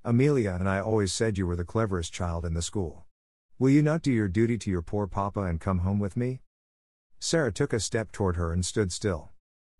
Amelia 0.05 0.51
and 0.51 0.69
I 0.69 0.79
always 0.79 1.11
said 1.11 1.39
you 1.39 1.47
were 1.47 1.55
the 1.55 1.63
cleverest 1.63 2.13
child 2.13 2.45
in 2.45 2.53
the 2.53 2.61
school. 2.61 3.07
Will 3.57 3.71
you 3.71 3.81
not 3.81 4.03
do 4.03 4.11
your 4.11 4.27
duty 4.27 4.59
to 4.59 4.69
your 4.69 4.83
poor 4.83 5.07
papa 5.07 5.39
and 5.39 5.59
come 5.59 5.79
home 5.79 5.97
with 5.97 6.15
me? 6.15 6.41
Sarah 7.19 7.51
took 7.51 7.73
a 7.73 7.79
step 7.79 8.11
toward 8.11 8.35
her 8.35 8.53
and 8.53 8.63
stood 8.63 8.91
still. 8.91 9.31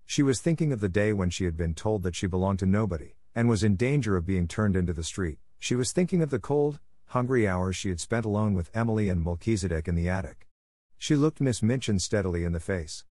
She 0.08 0.24
was 0.24 0.40
thinking 0.40 0.74
of 0.74 0.80
the 0.80 0.90
day 0.90 1.14
when 1.14 1.30
she 1.30 1.46
had 1.46 1.56
been 1.56 1.76
told 1.76 2.02
that 2.02 2.16
she 2.16 2.26
belonged 2.26 2.58
to 2.58 2.66
nobody, 2.66 3.18
and 3.36 3.48
was 3.48 3.64
in 3.64 3.76
danger 3.76 4.18
of 4.18 4.26
being 4.26 4.48
turned 4.48 4.76
into 4.76 4.94
the 4.94 5.04
street. 5.04 5.38
She 5.60 5.76
was 5.76 5.92
thinking 5.92 6.24
of 6.24 6.32
the 6.32 6.40
cold, 6.40 6.80
hungry 7.12 7.46
hours 7.46 7.76
she 7.76 7.90
had 7.90 8.00
spent 8.00 8.26
alone 8.26 8.54
with 8.54 8.72
Emily 8.74 9.10
and 9.10 9.22
Melchizedek 9.24 9.88
in 9.88 9.96
the 9.96 10.08
attic. 10.08 10.48
She 10.98 11.16
looked 11.16 11.42
Miss 11.42 11.62
Minchin 11.62 12.00
steadily 12.00 12.46
in 12.46 12.54
the 12.54 12.60
face. 12.60 13.04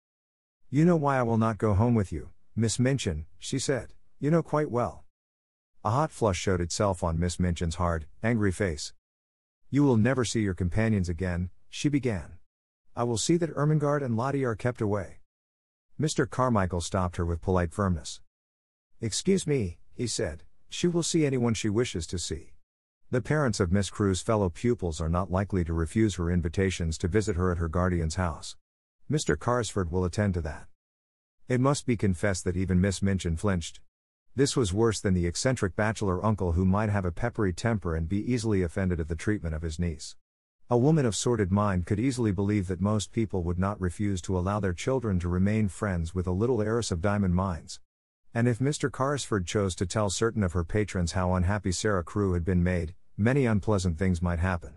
You 0.69 0.85
know 0.85 0.95
why 0.95 1.17
I 1.17 1.23
will 1.23 1.37
not 1.37 1.57
go 1.57 1.73
home 1.73 1.95
with 1.95 2.11
you, 2.11 2.29
Miss 2.55 2.79
Minchin, 2.79 3.25
she 3.37 3.59
said. 3.59 3.93
You 4.19 4.31
know 4.31 4.41
quite 4.41 4.71
well. 4.71 5.03
A 5.83 5.89
hot 5.89 6.11
flush 6.11 6.37
showed 6.37 6.61
itself 6.61 7.03
on 7.03 7.19
Miss 7.19 7.39
Minchin's 7.39 7.75
hard, 7.75 8.05
angry 8.23 8.53
face. 8.53 8.93
You 9.69 9.83
will 9.83 9.97
never 9.97 10.23
see 10.23 10.41
your 10.41 10.53
companions 10.53 11.09
again, 11.09 11.49
she 11.69 11.89
began. 11.89 12.39
I 12.95 13.03
will 13.03 13.17
see 13.17 13.35
that 13.37 13.53
Ermengarde 13.55 14.03
and 14.03 14.15
Lottie 14.15 14.45
are 14.45 14.55
kept 14.55 14.79
away. 14.79 15.19
Mr. 15.99 16.29
Carmichael 16.29 16.81
stopped 16.81 17.17
her 17.17 17.25
with 17.25 17.41
polite 17.41 17.73
firmness. 17.73 18.21
Excuse 19.01 19.45
me, 19.45 19.77
he 19.93 20.07
said, 20.07 20.43
she 20.69 20.87
will 20.87 21.03
see 21.03 21.25
anyone 21.25 21.53
she 21.53 21.69
wishes 21.69 22.07
to 22.07 22.17
see. 22.17 22.53
The 23.11 23.21
parents 23.21 23.59
of 23.59 23.71
Miss 23.71 23.89
Crewe's 23.89 24.21
fellow 24.21 24.51
pupils 24.51 25.01
are 25.01 25.09
not 25.09 25.31
likely 25.31 25.63
to 25.63 25.73
refuse 25.73 26.13
her 26.15 26.29
invitations 26.29 26.95
to 26.99 27.07
visit 27.07 27.37
her 27.37 27.51
at 27.51 27.57
her 27.57 27.67
guardian's 27.67 28.15
house. 28.15 28.55
Mr. 29.09 29.35
Carrisford 29.35 29.89
will 29.89 30.05
attend 30.05 30.35
to 30.35 30.41
that. 30.41 30.67
It 31.47 31.59
must 31.59 31.87
be 31.87 31.97
confessed 31.97 32.43
that 32.43 32.55
even 32.55 32.79
Miss 32.79 33.01
Minchin 33.01 33.35
flinched. 33.35 33.79
This 34.35 34.55
was 34.55 34.75
worse 34.75 34.99
than 34.99 35.15
the 35.15 35.25
eccentric 35.25 35.75
bachelor 35.75 36.23
uncle 36.23 36.51
who 36.51 36.65
might 36.65 36.91
have 36.91 37.03
a 37.03 37.11
peppery 37.11 37.51
temper 37.51 37.95
and 37.95 38.07
be 38.07 38.31
easily 38.31 38.61
offended 38.61 38.99
at 38.99 39.07
the 39.07 39.15
treatment 39.15 39.55
of 39.55 39.63
his 39.63 39.79
niece. 39.79 40.15
A 40.69 40.77
woman 40.77 41.07
of 41.07 41.15
sordid 41.15 41.51
mind 41.51 41.87
could 41.87 41.99
easily 41.99 42.31
believe 42.31 42.67
that 42.67 42.79
most 42.79 43.11
people 43.11 43.41
would 43.41 43.57
not 43.57 43.81
refuse 43.81 44.21
to 44.21 44.37
allow 44.37 44.59
their 44.59 44.71
children 44.71 45.19
to 45.21 45.27
remain 45.29 45.67
friends 45.67 46.13
with 46.13 46.27
a 46.27 46.31
little 46.31 46.61
heiress 46.61 46.91
of 46.91 47.01
diamond 47.01 47.33
mines. 47.33 47.79
And 48.33 48.47
if 48.47 48.59
Mr. 48.59 48.91
Carrisford 48.91 49.47
chose 49.47 49.73
to 49.75 49.87
tell 49.87 50.09
certain 50.09 50.43
of 50.43 50.53
her 50.53 50.63
patrons 50.63 51.13
how 51.13 51.33
unhappy 51.33 51.71
Sarah 51.71 52.03
Crewe 52.03 52.33
had 52.33 52.45
been 52.45 52.63
made, 52.63 52.93
many 53.17 53.45
unpleasant 53.45 53.97
things 53.97 54.21
might 54.21 54.39
happen. 54.39 54.75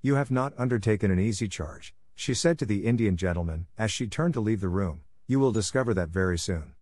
You 0.00 0.14
have 0.14 0.30
not 0.30 0.54
undertaken 0.56 1.10
an 1.10 1.20
easy 1.20 1.48
charge, 1.48 1.94
she 2.14 2.34
said 2.34 2.58
to 2.58 2.66
the 2.66 2.86
Indian 2.86 3.16
gentleman, 3.16 3.66
as 3.76 3.90
she 3.90 4.06
turned 4.06 4.34
to 4.34 4.40
leave 4.40 4.60
the 4.60 4.68
room. 4.68 5.02
You 5.26 5.38
will 5.38 5.52
discover 5.52 5.92
that 5.94 6.08
very 6.08 6.38
soon. 6.38 6.74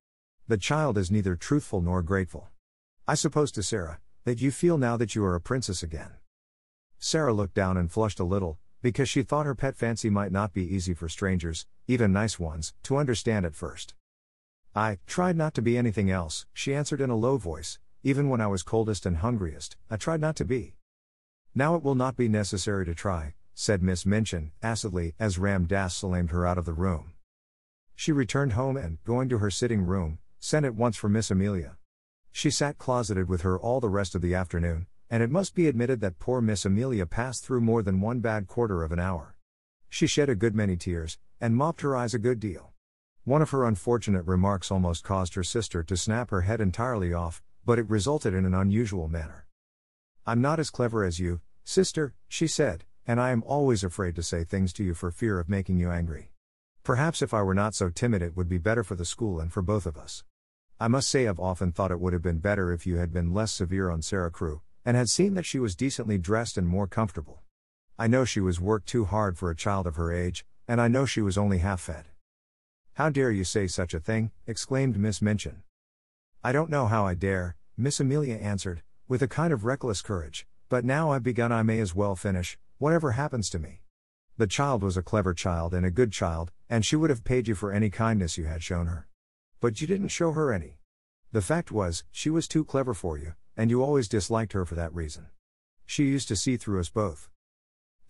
The 0.47 0.57
child 0.57 0.97
is 0.97 1.11
neither 1.11 1.37
truthful 1.37 1.81
nor 1.81 2.03
grateful. 2.03 2.49
I 3.07 3.15
suppose 3.15 3.51
to 3.53 3.63
Sarah, 3.63 3.99
that 4.25 4.41
you 4.41 4.51
feel 4.51 4.79
now 4.79 4.97
that 4.97 5.15
you 5.15 5.25
are 5.25 5.35
a 5.35 5.41
princess 5.41 5.83
again. 5.83 6.13
Sarah 6.99 7.33
looked 7.33 7.55
down 7.55 7.77
and 7.77 7.91
flushed 7.91 8.21
a 8.21 8.25
little, 8.25 8.59
because 8.81 9.09
she 9.09 9.23
thought 9.23 9.47
her 9.47 9.55
pet 9.55 9.77
fancy 9.77 10.09
might 10.09 10.33
not 10.33 10.53
be 10.53 10.63
easy 10.63 10.95
for 10.95 11.09
strangers, 11.09 11.67
even 11.87 12.13
nice 12.13 12.39
ones, 12.39 12.75
to 12.85 12.97
understand 12.97 13.45
at 13.45 13.55
first. 13.55 13.95
I 14.75 14.99
tried 15.05 15.37
not 15.37 15.55
to 15.55 15.63
be 15.63 15.77
anything 15.77 16.13
else, 16.13 16.47
she 16.53 16.75
answered 16.75 17.01
in 17.01 17.11
a 17.11 17.17
low 17.17 17.39
voice, 17.39 17.81
even 18.05 18.29
when 18.29 18.41
I 18.41 18.47
was 18.47 18.63
coldest 18.63 19.05
and 19.05 19.17
hungriest, 19.17 19.77
I 19.91 19.97
tried 19.97 20.21
not 20.21 20.37
to 20.37 20.45
be. 20.45 20.77
Now 21.57 21.75
it 21.75 21.83
will 21.83 21.97
not 21.97 22.17
be 22.17 22.29
necessary 22.29 22.85
to 22.87 22.95
try, 22.95 23.35
said 23.53 23.83
Miss 23.83 24.07
Minchin, 24.07 24.53
acidly, 24.63 25.15
as 25.19 25.39
Ram 25.39 25.67
Dass 25.67 25.97
salamed 25.97 26.31
her 26.31 26.47
out 26.47 26.57
of 26.57 26.67
the 26.67 26.73
room. 26.73 27.15
She 27.97 28.13
returned 28.13 28.53
home 28.53 28.77
and, 28.77 29.03
going 29.03 29.29
to 29.31 29.39
her 29.39 29.51
sitting 29.51 29.83
room, 29.83 30.21
sent 30.39 30.65
at 30.65 30.77
once 30.77 30.97
for 30.97 31.09
Miss 31.09 31.33
Amelia. 31.33 31.77
She 32.31 32.51
sat 32.51 32.79
closeted 32.79 33.29
with 33.29 33.43
her 33.43 33.59
all 33.59 33.81
the 33.81 33.89
rest 33.89 34.15
of 34.15 34.23
the 34.23 34.37
afternoon, 34.37 34.87
and 35.11 35.21
it 35.21 35.31
must 35.31 35.57
be 35.57 35.67
admitted 35.67 36.01
that 36.01 36.21
poor 36.21 36.41
Miss 36.41 36.65
Amelia 36.65 37.07
passed 37.07 37.45
through 37.45 37.61
more 37.61 37.83
than 37.83 38.01
one 38.01 38.21
bad 38.21 38.47
quarter 38.47 38.85
of 38.85 38.93
an 38.93 39.01
hour. 39.01 39.35
She 39.89 40.07
shed 40.07 40.29
a 40.29 40.37
good 40.37 40.55
many 40.55 40.77
tears, 40.77 41.19
and 41.41 41.57
mopped 41.57 41.81
her 41.81 41.97
eyes 41.97 42.15
a 42.15 42.21
good 42.21 42.39
deal. 42.39 42.73
One 43.25 43.43
of 43.43 43.51
her 43.51 43.67
unfortunate 43.67 44.25
remarks 44.25 44.71
almost 44.71 45.05
caused 45.05 45.35
her 45.35 45.45
sister 45.45 45.83
to 45.83 45.97
snap 45.97 46.31
her 46.31 46.41
head 46.41 46.61
entirely 46.61 47.13
off, 47.13 47.43
but 47.67 47.79
it 47.79 47.91
resulted 47.91 48.33
in 48.33 48.47
an 48.47 48.55
unusual 48.55 49.09
manner. 49.09 49.47
I'm 50.27 50.41
not 50.41 50.59
as 50.59 50.71
clever 50.71 51.05
as 51.05 51.21
you, 51.21 51.43
sister, 51.63 52.15
she 52.29 52.47
said, 52.47 52.85
and 53.07 53.21
I 53.21 53.31
am 53.31 53.43
always 53.47 53.85
afraid 53.85 54.17
to 54.17 54.23
say 54.23 54.43
things 54.43 54.73
to 54.75 54.85
you 54.85 54.95
for 54.95 55.11
fear 55.11 55.39
of 55.39 55.51
making 55.51 55.79
you 55.79 55.91
angry. 55.91 56.33
Perhaps 56.83 57.21
if 57.21 57.35
I 57.35 57.43
were 57.43 57.55
not 57.55 57.75
so 57.75 57.91
timid, 57.91 58.23
it 58.23 58.37
would 58.37 58.49
be 58.49 58.57
better 58.57 58.83
for 58.83 58.95
the 58.95 59.05
school 59.05 59.39
and 59.39 59.53
for 59.53 59.61
both 59.61 59.85
of 59.85 59.99
us. 59.99 60.25
I 60.81 60.89
must 60.89 61.11
say, 61.11 61.29
I've 61.29 61.39
often 61.39 61.73
thought 61.73 61.91
it 61.91 62.01
would 62.01 62.15
have 62.15 62.23
been 62.23 62.39
better 62.39 62.73
if 62.73 62.87
you 62.87 62.97
had 62.97 63.13
been 63.13 63.35
less 63.35 63.53
severe 63.53 63.91
on 63.91 64.01
Sarah 64.01 64.31
Crewe, 64.31 64.63
and 64.83 64.97
had 64.97 65.11
seen 65.11 65.35
that 65.35 65.45
she 65.45 65.59
was 65.59 65.77
decently 65.77 66.17
dressed 66.17 66.57
and 66.57 66.67
more 66.67 66.87
comfortable. 66.87 67.43
I 67.99 68.07
know 68.07 68.25
she 68.25 68.41
was 68.41 68.63
worked 68.63 68.89
too 68.89 69.05
hard 69.05 69.37
for 69.37 69.51
a 69.51 69.57
child 69.57 69.87
of 69.87 69.97
her 69.97 70.11
age, 70.11 70.47
and 70.67 70.81
I 70.81 70.89
know 70.89 71.05
she 71.05 71.21
was 71.21 71.37
only 71.37 71.59
half 71.59 71.83
fed. 71.83 72.07
How 73.01 73.09
dare 73.09 73.31
you 73.31 73.45
say 73.45 73.67
such 73.67 73.95
a 73.95 73.99
thing? 73.99 74.31
exclaimed 74.47 74.99
Miss 74.99 75.23
Minchin. 75.23 75.63
I 76.45 76.53
don't 76.53 76.69
know 76.69 76.87
how 76.87 77.07
I 77.07 77.15
dare, 77.15 77.57
Miss 77.75 77.99
Amelia 77.99 78.35
answered, 78.35 78.83
with 79.09 79.23
a 79.23 79.27
kind 79.27 79.55
of 79.55 79.65
reckless 79.65 80.03
courage, 80.03 80.47
but 80.69 80.85
now 80.85 81.11
I've 81.11 81.23
begun 81.23 81.51
I 81.51 81.63
may 81.63 81.81
as 81.81 81.95
well 81.95 82.15
finish, 82.15 82.59
whatever 82.77 83.13
happens 83.13 83.49
to 83.49 83.59
me. 83.59 83.81
The 84.37 84.47
child 84.47 84.83
was 84.83 84.99
a 84.99 85.03
clever 85.03 85.33
child 85.33 85.73
and 85.73 85.87
a 85.87 85.91
good 85.91 86.13
child, 86.13 86.53
and 86.69 86.85
she 86.85 86.95
would 86.95 87.09
have 87.09 87.25
paid 87.25 87.49
you 87.49 87.55
for 87.55 87.73
any 87.73 87.89
kindness 87.89 88.37
you 88.37 88.45
had 88.45 88.63
shown 88.63 88.87
her. 88.87 89.09
But 89.61 89.81
you 89.81 89.87
didn't 89.87 90.09
show 90.09 90.33
her 90.33 90.53
any. 90.53 90.77
The 91.33 91.41
fact 91.41 91.73
was, 91.73 92.05
she 92.11 92.29
was 92.29 92.47
too 92.47 92.67
clever 92.67 92.93
for 92.93 93.17
you, 93.17 93.33
and 93.57 93.71
you 93.71 93.83
always 93.83 94.09
disliked 94.09 94.53
her 94.53 94.67
for 94.67 94.75
that 94.75 94.95
reason. 94.95 95.29
She 95.87 96.05
used 96.05 96.29
to 96.29 96.37
see 96.37 96.59
through 96.59 96.81
us 96.81 96.91
both. 96.91 97.31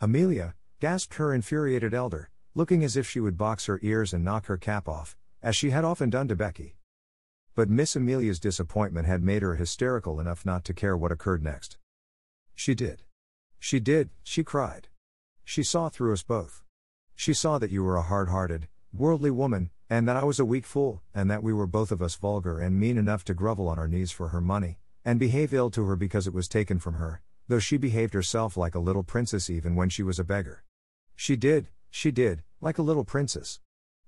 Amelia, 0.00 0.56
gasped 0.80 1.14
her 1.14 1.32
infuriated 1.32 1.94
elder, 1.94 2.28
looking 2.54 2.82
as 2.82 2.96
if 2.96 3.08
she 3.08 3.20
would 3.20 3.36
box 3.36 3.66
her 3.66 3.78
ears 3.82 4.12
and 4.12 4.24
knock 4.24 4.46
her 4.46 4.56
cap 4.56 4.88
off, 4.88 5.16
as 5.42 5.54
she 5.54 5.70
had 5.70 5.84
often 5.84 6.10
done 6.10 6.28
to 6.28 6.36
Becky. 6.36 6.76
But 7.54 7.68
Miss 7.68 7.94
Amelia's 7.94 8.40
disappointment 8.40 9.06
had 9.06 9.22
made 9.22 9.42
her 9.42 9.56
hysterical 9.56 10.20
enough 10.20 10.44
not 10.44 10.64
to 10.64 10.74
care 10.74 10.96
what 10.96 11.12
occurred 11.12 11.42
next. 11.42 11.78
She 12.54 12.74
did. 12.74 13.02
She 13.58 13.78
did, 13.78 14.10
she 14.22 14.42
cried. 14.42 14.88
She 15.44 15.62
saw 15.62 15.88
through 15.88 16.12
us 16.12 16.22
both. 16.22 16.62
She 17.14 17.34
saw 17.34 17.58
that 17.58 17.70
you 17.70 17.84
were 17.84 17.96
a 17.96 18.02
hard 18.02 18.28
hearted, 18.28 18.68
worldly 18.92 19.30
woman, 19.30 19.70
and 19.88 20.08
that 20.08 20.16
I 20.16 20.24
was 20.24 20.38
a 20.38 20.44
weak 20.44 20.64
fool, 20.64 21.02
and 21.14 21.30
that 21.30 21.42
we 21.42 21.52
were 21.52 21.66
both 21.66 21.92
of 21.92 22.00
us 22.00 22.14
vulgar 22.14 22.58
and 22.58 22.78
mean 22.78 22.96
enough 22.96 23.24
to 23.24 23.34
grovel 23.34 23.68
on 23.68 23.78
our 23.78 23.88
knees 23.88 24.10
for 24.10 24.28
her 24.28 24.40
money, 24.40 24.78
and 25.04 25.18
behave 25.18 25.52
ill 25.52 25.70
to 25.70 25.84
her 25.86 25.96
because 25.96 26.26
it 26.26 26.34
was 26.34 26.48
taken 26.48 26.78
from 26.78 26.94
her, 26.94 27.20
though 27.48 27.58
she 27.58 27.76
behaved 27.76 28.14
herself 28.14 28.56
like 28.56 28.74
a 28.74 28.80
little 28.80 29.02
princess 29.02 29.50
even 29.50 29.74
when 29.74 29.88
she 29.88 30.02
was 30.02 30.18
a 30.18 30.24
beggar. 30.24 30.64
She 31.16 31.36
did, 31.36 31.68
she 31.90 32.10
did, 32.10 32.42
like 32.60 32.78
a 32.78 32.82
little 32.82 33.04
princess. 33.04 33.60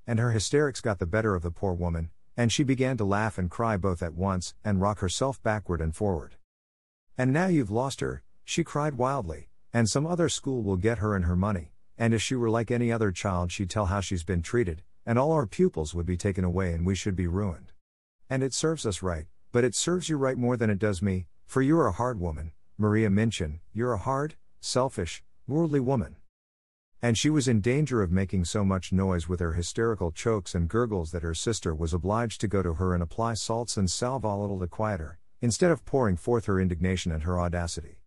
And 0.06 0.18
her 0.18 0.30
hysterics 0.30 0.80
got 0.80 0.98
the 0.98 1.06
better 1.06 1.34
of 1.34 1.42
the 1.42 1.50
poor 1.50 1.74
woman, 1.74 2.10
and 2.36 2.50
she 2.50 2.64
began 2.64 2.96
to 2.96 3.04
laugh 3.04 3.38
and 3.38 3.50
cry 3.50 3.76
both 3.76 4.02
at 4.02 4.14
once, 4.14 4.54
and 4.64 4.80
rock 4.80 5.00
herself 5.00 5.42
backward 5.42 5.80
and 5.80 5.94
forward. 5.94 6.36
And 7.18 7.32
now 7.32 7.46
you've 7.46 7.70
lost 7.70 8.00
her, 8.00 8.22
she 8.44 8.64
cried 8.64 8.94
wildly, 8.94 9.48
and 9.72 9.88
some 9.88 10.06
other 10.06 10.28
school 10.28 10.62
will 10.62 10.76
get 10.76 10.98
her 10.98 11.14
and 11.14 11.24
her 11.24 11.36
money, 11.36 11.72
and 11.98 12.14
if 12.14 12.22
she 12.22 12.34
were 12.34 12.50
like 12.50 12.70
any 12.70 12.90
other 12.90 13.12
child, 13.12 13.52
she'd 13.52 13.70
tell 13.70 13.86
how 13.86 14.00
she's 14.00 14.24
been 14.24 14.42
treated, 14.42 14.82
and 15.04 15.18
all 15.18 15.32
our 15.32 15.46
pupils 15.46 15.94
would 15.94 16.06
be 16.06 16.16
taken 16.16 16.44
away 16.44 16.72
and 16.72 16.86
we 16.86 16.94
should 16.94 17.16
be 17.16 17.26
ruined. 17.26 17.72
And 18.30 18.42
it 18.42 18.54
serves 18.54 18.86
us 18.86 19.02
right, 19.02 19.26
but 19.52 19.64
it 19.64 19.74
serves 19.74 20.08
you 20.08 20.16
right 20.16 20.36
more 20.36 20.56
than 20.56 20.70
it 20.70 20.78
does 20.78 21.02
me, 21.02 21.26
for 21.46 21.60
you're 21.60 21.86
a 21.86 21.92
hard 21.92 22.18
woman, 22.18 22.52
Maria 22.78 23.10
Minchin, 23.10 23.60
you're 23.72 23.92
a 23.92 23.98
hard, 23.98 24.36
selfish, 24.60 25.22
worldly 25.46 25.80
woman. 25.80 26.16
And 27.04 27.18
she 27.18 27.30
was 27.30 27.48
in 27.48 27.60
danger 27.60 28.00
of 28.00 28.12
making 28.12 28.44
so 28.44 28.64
much 28.64 28.92
noise 28.92 29.28
with 29.28 29.40
her 29.40 29.54
hysterical 29.54 30.12
chokes 30.12 30.54
and 30.54 30.68
gurgles 30.68 31.10
that 31.10 31.24
her 31.24 31.34
sister 31.34 31.74
was 31.74 31.92
obliged 31.92 32.40
to 32.40 32.48
go 32.48 32.62
to 32.62 32.74
her 32.74 32.94
and 32.94 33.02
apply 33.02 33.34
salts 33.34 33.76
and 33.76 33.90
sal 33.90 34.20
volatile 34.20 34.60
to 34.60 34.68
quiet 34.68 35.00
her, 35.00 35.18
instead 35.40 35.72
of 35.72 35.84
pouring 35.84 36.16
forth 36.16 36.46
her 36.46 36.60
indignation 36.60 37.10
and 37.10 37.24
her 37.24 37.40
audacity. 37.40 37.98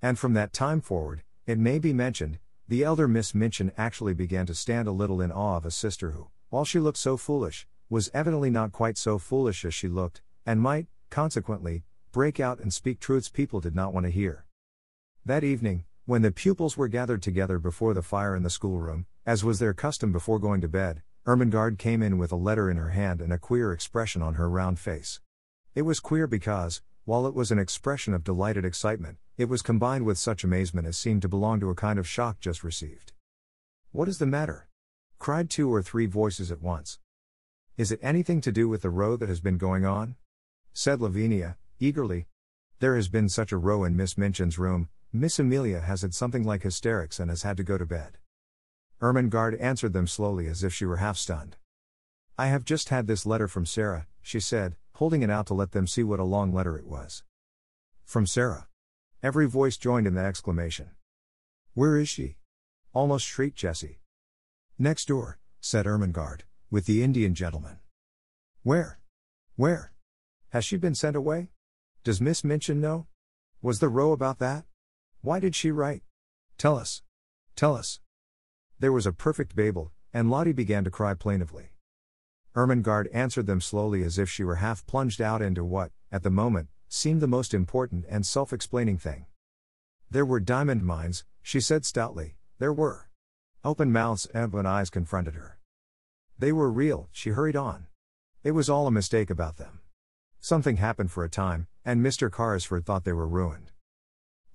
And 0.00 0.18
from 0.18 0.32
that 0.32 0.54
time 0.54 0.80
forward, 0.80 1.22
it 1.46 1.58
may 1.58 1.78
be 1.78 1.92
mentioned, 1.92 2.38
the 2.66 2.82
elder 2.82 3.06
Miss 3.06 3.34
Minchin 3.34 3.72
actually 3.76 4.14
began 4.14 4.46
to 4.46 4.54
stand 4.54 4.88
a 4.88 4.92
little 4.92 5.20
in 5.20 5.30
awe 5.30 5.58
of 5.58 5.66
a 5.66 5.70
sister 5.70 6.12
who, 6.12 6.28
while 6.48 6.64
she 6.64 6.80
looked 6.80 6.96
so 6.96 7.18
foolish, 7.18 7.66
was 7.90 8.10
evidently 8.14 8.48
not 8.48 8.72
quite 8.72 8.96
so 8.96 9.18
foolish 9.18 9.66
as 9.66 9.74
she 9.74 9.86
looked, 9.86 10.22
and 10.46 10.62
might, 10.62 10.86
consequently, 11.10 11.84
break 12.10 12.40
out 12.40 12.58
and 12.58 12.72
speak 12.72 13.00
truths 13.00 13.28
people 13.28 13.60
did 13.60 13.74
not 13.74 13.92
want 13.92 14.06
to 14.06 14.10
hear. 14.10 14.46
That 15.26 15.44
evening, 15.44 15.84
when 16.06 16.20
the 16.20 16.30
pupils 16.30 16.76
were 16.76 16.86
gathered 16.86 17.22
together 17.22 17.58
before 17.58 17.94
the 17.94 18.02
fire 18.02 18.36
in 18.36 18.42
the 18.42 18.50
schoolroom, 18.50 19.06
as 19.24 19.42
was 19.42 19.58
their 19.58 19.72
custom 19.72 20.12
before 20.12 20.38
going 20.38 20.60
to 20.60 20.68
bed, 20.68 21.02
Ermengarde 21.26 21.78
came 21.78 22.02
in 22.02 22.18
with 22.18 22.30
a 22.30 22.36
letter 22.36 22.70
in 22.70 22.76
her 22.76 22.90
hand 22.90 23.22
and 23.22 23.32
a 23.32 23.38
queer 23.38 23.72
expression 23.72 24.20
on 24.20 24.34
her 24.34 24.50
round 24.50 24.78
face. 24.78 25.20
It 25.74 25.82
was 25.82 26.00
queer 26.00 26.26
because, 26.26 26.82
while 27.06 27.26
it 27.26 27.32
was 27.32 27.50
an 27.50 27.58
expression 27.58 28.12
of 28.12 28.22
delighted 28.22 28.66
excitement, 28.66 29.16
it 29.38 29.48
was 29.48 29.62
combined 29.62 30.04
with 30.04 30.18
such 30.18 30.44
amazement 30.44 30.86
as 30.86 30.98
seemed 30.98 31.22
to 31.22 31.28
belong 31.28 31.58
to 31.60 31.70
a 31.70 31.74
kind 31.74 31.98
of 31.98 32.06
shock 32.06 32.38
just 32.38 32.62
received. 32.62 33.12
What 33.90 34.06
is 34.06 34.18
the 34.18 34.26
matter? 34.26 34.68
cried 35.18 35.48
two 35.48 35.72
or 35.72 35.82
three 35.82 36.04
voices 36.04 36.52
at 36.52 36.60
once. 36.60 36.98
Is 37.78 37.90
it 37.90 38.00
anything 38.02 38.42
to 38.42 38.52
do 38.52 38.68
with 38.68 38.82
the 38.82 38.90
row 38.90 39.16
that 39.16 39.30
has 39.30 39.40
been 39.40 39.56
going 39.56 39.86
on? 39.86 40.16
said 40.74 41.00
Lavinia, 41.00 41.56
eagerly. 41.80 42.26
There 42.80 42.94
has 42.94 43.08
been 43.08 43.30
such 43.30 43.52
a 43.52 43.56
row 43.56 43.84
in 43.84 43.96
Miss 43.96 44.18
Minchin's 44.18 44.58
room, 44.58 44.90
Miss 45.16 45.38
Amelia 45.38 45.78
has 45.78 46.02
had 46.02 46.12
something 46.12 46.42
like 46.42 46.64
hysterics 46.64 47.20
and 47.20 47.30
has 47.30 47.44
had 47.44 47.56
to 47.58 47.62
go 47.62 47.78
to 47.78 47.86
bed. 47.86 48.18
Ermengarde 49.00 49.56
answered 49.60 49.92
them 49.92 50.08
slowly 50.08 50.48
as 50.48 50.64
if 50.64 50.74
she 50.74 50.84
were 50.84 50.96
half 50.96 51.16
stunned. 51.16 51.56
I 52.36 52.48
have 52.48 52.64
just 52.64 52.88
had 52.88 53.06
this 53.06 53.24
letter 53.24 53.46
from 53.46 53.64
Sarah, 53.64 54.08
she 54.22 54.40
said, 54.40 54.74
holding 54.94 55.22
it 55.22 55.30
out 55.30 55.46
to 55.46 55.54
let 55.54 55.70
them 55.70 55.86
see 55.86 56.02
what 56.02 56.18
a 56.18 56.24
long 56.24 56.52
letter 56.52 56.76
it 56.76 56.84
was. 56.84 57.22
From 58.04 58.26
Sarah. 58.26 58.66
Every 59.22 59.46
voice 59.46 59.76
joined 59.76 60.08
in 60.08 60.14
the 60.14 60.20
exclamation. 60.20 60.90
Where 61.74 61.96
is 61.96 62.08
she? 62.08 62.38
Almost 62.92 63.24
shrieked 63.24 63.56
Jessie. 63.56 64.00
Next 64.80 65.06
door, 65.06 65.38
said 65.60 65.86
Ermengarde, 65.86 66.42
with 66.72 66.86
the 66.86 67.04
Indian 67.04 67.36
gentleman. 67.36 67.78
Where? 68.64 68.98
Where? 69.54 69.92
Has 70.48 70.64
she 70.64 70.76
been 70.76 70.96
sent 70.96 71.14
away? 71.14 71.50
Does 72.02 72.20
Miss 72.20 72.42
Minchin 72.42 72.80
know? 72.80 73.06
Was 73.62 73.78
the 73.78 73.88
row 73.88 74.10
about 74.10 74.40
that? 74.40 74.64
Why 75.24 75.40
did 75.40 75.54
she 75.54 75.70
write? 75.70 76.02
Tell 76.58 76.76
us. 76.76 77.00
Tell 77.56 77.74
us. 77.74 77.98
There 78.78 78.92
was 78.92 79.06
a 79.06 79.12
perfect 79.12 79.56
babel, 79.56 79.90
and 80.12 80.30
Lottie 80.30 80.52
began 80.52 80.84
to 80.84 80.90
cry 80.90 81.14
plaintively. 81.14 81.70
Ermengarde 82.54 83.08
answered 83.10 83.46
them 83.46 83.62
slowly 83.62 84.02
as 84.02 84.18
if 84.18 84.28
she 84.28 84.44
were 84.44 84.56
half 84.56 84.86
plunged 84.86 85.22
out 85.22 85.40
into 85.40 85.64
what, 85.64 85.92
at 86.12 86.24
the 86.24 86.30
moment, 86.30 86.68
seemed 86.90 87.22
the 87.22 87.26
most 87.26 87.54
important 87.54 88.04
and 88.06 88.26
self 88.26 88.52
explaining 88.52 88.98
thing. 88.98 89.24
There 90.10 90.26
were 90.26 90.40
diamond 90.40 90.82
mines, 90.82 91.24
she 91.40 91.58
said 91.58 91.86
stoutly, 91.86 92.36
there 92.58 92.74
were. 92.74 93.08
Open 93.64 93.90
mouths 93.90 94.26
and 94.34 94.44
open 94.44 94.66
eyes 94.66 94.90
confronted 94.90 95.36
her. 95.36 95.58
They 96.38 96.52
were 96.52 96.70
real, 96.70 97.08
she 97.12 97.30
hurried 97.30 97.56
on. 97.56 97.86
It 98.42 98.50
was 98.50 98.68
all 98.68 98.86
a 98.86 98.90
mistake 98.90 99.30
about 99.30 99.56
them. 99.56 99.80
Something 100.38 100.76
happened 100.76 101.12
for 101.12 101.24
a 101.24 101.30
time, 101.30 101.66
and 101.82 102.04
Mr. 102.04 102.30
Carrisford 102.30 102.84
thought 102.84 103.04
they 103.04 103.14
were 103.14 103.26
ruined. 103.26 103.70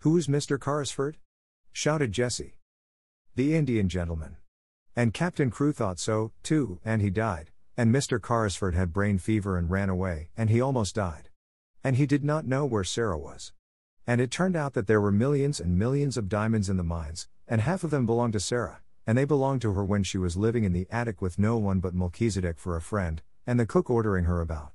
Who 0.03 0.15
is 0.15 0.27
Mr. 0.27 0.57
Carrisford? 0.57 1.17
shouted 1.73 2.13
Jessie. 2.13 2.55
The 3.35 3.53
Indian 3.53 3.89
gentleman. 3.89 4.37
And 4.95 5.13
Captain 5.13 5.51
Crewe 5.51 5.73
thought 5.73 5.99
so, 5.99 6.31
too, 6.41 6.79
and 6.85 7.01
he 7.01 7.09
died, 7.09 7.51
and 7.75 7.93
Mr. 7.93 8.17
Carrisford 8.17 8.75
had 8.75 8.93
brain 8.93 9.17
fever 9.17 9.57
and 9.57 9.69
ran 9.69 9.89
away, 9.89 10.29
and 10.37 10.49
he 10.49 10.61
almost 10.61 10.95
died. 10.95 11.27
And 11.83 11.97
he 11.97 12.05
did 12.05 12.23
not 12.23 12.47
know 12.47 12.65
where 12.65 12.85
Sarah 12.85 13.17
was. 13.17 13.51
And 14.07 14.21
it 14.21 14.31
turned 14.31 14.55
out 14.55 14.73
that 14.73 14.87
there 14.87 15.01
were 15.01 15.11
millions 15.11 15.59
and 15.59 15.77
millions 15.77 16.15
of 16.15 16.29
diamonds 16.29 16.69
in 16.69 16.77
the 16.77 16.83
mines, 16.83 17.27
and 17.45 17.59
half 17.59 17.83
of 17.83 17.91
them 17.91 18.05
belonged 18.05 18.33
to 18.33 18.39
Sarah, 18.39 18.79
and 19.05 19.17
they 19.17 19.25
belonged 19.25 19.61
to 19.63 19.73
her 19.73 19.83
when 19.83 20.03
she 20.03 20.17
was 20.17 20.37
living 20.37 20.63
in 20.63 20.71
the 20.71 20.87
attic 20.89 21.21
with 21.21 21.37
no 21.37 21.57
one 21.57 21.81
but 21.81 21.93
Melchizedek 21.93 22.57
for 22.57 22.77
a 22.77 22.81
friend, 22.81 23.21
and 23.45 23.59
the 23.59 23.65
cook 23.65 23.89
ordering 23.89 24.23
her 24.23 24.39
about. 24.39 24.71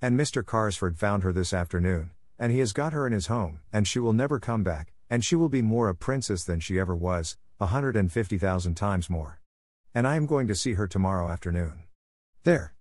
And 0.00 0.18
Mr. 0.18 0.44
Carrisford 0.44 0.96
found 0.96 1.24
her 1.24 1.32
this 1.32 1.52
afternoon, 1.52 2.12
and 2.40 2.50
he 2.50 2.58
has 2.58 2.72
got 2.72 2.94
her 2.94 3.06
in 3.06 3.12
his 3.12 3.26
home, 3.26 3.60
and 3.70 3.86
she 3.86 3.98
will 3.98 4.14
never 4.14 4.40
come 4.40 4.64
back, 4.64 4.94
and 5.10 5.22
she 5.22 5.36
will 5.36 5.50
be 5.50 5.60
more 5.60 5.90
a 5.90 5.94
princess 5.94 6.42
than 6.42 6.58
she 6.58 6.80
ever 6.80 6.96
was, 6.96 7.36
a 7.60 7.66
hundred 7.66 7.94
and 7.94 8.10
fifty 8.10 8.38
thousand 8.38 8.76
times 8.76 9.10
more. 9.10 9.42
And 9.94 10.06
I 10.06 10.16
am 10.16 10.24
going 10.24 10.48
to 10.48 10.54
see 10.54 10.72
her 10.72 10.88
tomorrow 10.88 11.28
afternoon. 11.28 11.82
There. 12.44 12.72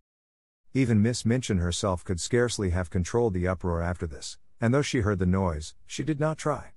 Even 0.74 1.01
Miss 1.01 1.25
Minchin 1.25 1.58
herself 1.58 2.06
could 2.06 2.22
scarcely 2.22 2.70
have 2.70 2.89
controlled 2.89 3.34
the 3.34 3.50
uproar 3.50 3.82
after 3.82 4.08
this, 4.08 4.38
and 4.62 4.74
though 4.74 4.82
she 4.82 5.01
heard 5.01 5.20
the 5.20 5.25
noise, 5.25 5.74
she 5.86 6.04
did 6.04 6.22
not 6.22 6.38
try. 6.38 6.72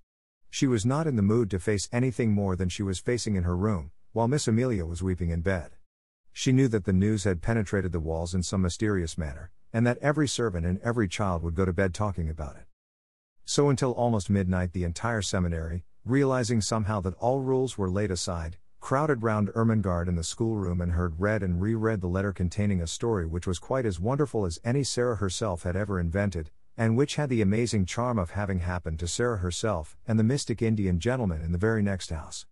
She 0.50 0.66
was 0.66 0.84
not 0.84 1.06
in 1.06 1.14
the 1.14 1.22
mood 1.22 1.50
to 1.50 1.60
face 1.60 1.88
anything 1.92 2.32
more 2.32 2.56
than 2.56 2.68
she 2.68 2.82
was 2.82 2.98
facing 2.98 3.36
in 3.36 3.44
her 3.44 3.56
room, 3.56 3.92
while 4.12 4.26
Miss 4.26 4.48
Amelia 4.48 4.84
was 4.86 5.04
weeping 5.04 5.30
in 5.30 5.42
bed. 5.42 5.76
She 6.32 6.50
knew 6.50 6.66
that 6.68 6.84
the 6.84 6.92
news 6.92 7.22
had 7.22 7.42
penetrated 7.42 7.92
the 7.92 8.00
walls 8.00 8.34
in 8.34 8.42
some 8.42 8.62
mysterious 8.62 9.16
manner, 9.16 9.52
and 9.72 9.86
that 9.86 9.98
every 9.98 10.26
servant 10.26 10.66
and 10.66 10.80
every 10.80 11.06
child 11.06 11.44
would 11.44 11.54
go 11.54 11.64
to 11.64 11.72
bed 11.72 11.94
talking 11.94 12.28
about 12.28 12.56
it. 12.56 12.64
So 13.44 13.68
until 13.70 13.92
almost 13.92 14.30
midnight, 14.30 14.72
the 14.72 14.84
entire 14.84 15.22
seminary, 15.22 15.84
realizing 16.04 16.60
somehow 16.60 17.00
that 17.00 17.14
all 17.14 17.40
rules 17.40 17.76
were 17.76 17.90
laid 17.90 18.10
aside, 18.10 18.56
crowded 18.80 19.22
round 19.22 19.50
Ermengarde 19.54 20.08
in 20.08 20.16
the 20.16 20.24
schoolroom 20.24 20.80
and 20.80 20.92
heard 20.92 21.20
read 21.20 21.42
and 21.42 21.60
reread 21.60 22.00
the 22.00 22.08
letter 22.08 22.32
containing 22.32 22.80
a 22.80 22.86
story 22.86 23.26
which 23.26 23.46
was 23.46 23.58
quite 23.58 23.86
as 23.86 24.00
wonderful 24.00 24.44
as 24.44 24.58
any 24.64 24.82
Sarah 24.82 25.16
herself 25.16 25.62
had 25.62 25.76
ever 25.76 26.00
invented, 26.00 26.50
and 26.76 26.96
which 26.96 27.16
had 27.16 27.28
the 27.28 27.42
amazing 27.42 27.86
charm 27.86 28.18
of 28.18 28.30
having 28.30 28.60
happened 28.60 28.98
to 28.98 29.06
Sarah 29.06 29.38
herself 29.38 29.96
and 30.06 30.18
the 30.18 30.24
mystic 30.24 30.62
Indian 30.62 30.98
gentleman 30.98 31.42
in 31.42 31.52
the 31.52 31.58
very 31.58 31.82
next 31.82 32.10
house. 32.10 32.46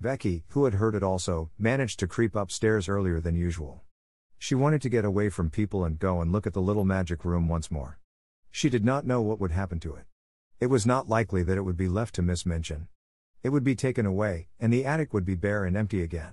Becky, 0.00 0.44
who 0.48 0.64
had 0.64 0.74
heard 0.74 0.94
it 0.94 1.02
also, 1.02 1.50
managed 1.58 1.98
to 2.00 2.06
creep 2.06 2.34
upstairs 2.34 2.88
earlier 2.88 3.20
than 3.20 3.34
usual. 3.34 3.82
She 4.38 4.54
wanted 4.54 4.82
to 4.82 4.90
get 4.90 5.06
away 5.06 5.30
from 5.30 5.48
people 5.48 5.84
and 5.84 5.98
go 5.98 6.20
and 6.20 6.30
look 6.32 6.46
at 6.46 6.52
the 6.52 6.60
little 6.60 6.84
magic 6.84 7.24
room 7.24 7.48
once 7.48 7.70
more. 7.70 7.98
She 8.56 8.70
did 8.70 8.86
not 8.86 9.04
know 9.04 9.20
what 9.20 9.38
would 9.38 9.50
happen 9.50 9.80
to 9.80 9.96
it. 9.96 10.06
It 10.60 10.68
was 10.68 10.86
not 10.86 11.10
likely 11.10 11.42
that 11.42 11.58
it 11.58 11.60
would 11.66 11.76
be 11.76 11.90
left 11.90 12.14
to 12.14 12.22
Miss 12.22 12.46
Minchin. 12.46 12.88
It 13.42 13.50
would 13.50 13.64
be 13.64 13.74
taken 13.74 14.06
away, 14.06 14.48
and 14.58 14.72
the 14.72 14.86
attic 14.86 15.12
would 15.12 15.26
be 15.26 15.34
bare 15.34 15.66
and 15.66 15.76
empty 15.76 16.02
again. 16.02 16.32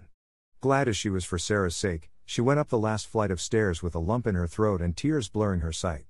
Glad 0.61 0.87
as 0.87 0.95
she 0.95 1.09
was 1.09 1.25
for 1.25 1.37
Sarah's 1.37 1.75
sake, 1.75 2.11
she 2.23 2.39
went 2.39 2.61
up 2.61 2.69
the 2.69 2.79
last 2.79 3.07
flight 3.07 3.29
of 3.29 3.41
stairs 3.41 3.83
with 3.83 3.93
a 3.93 3.99
lump 3.99 4.25
in 4.25 4.35
her 4.35 4.47
throat 4.47 4.79
and 4.81 4.95
tears 4.95 5.27
blurring 5.27 5.59
her 5.59 5.73
sight. 5.73 6.05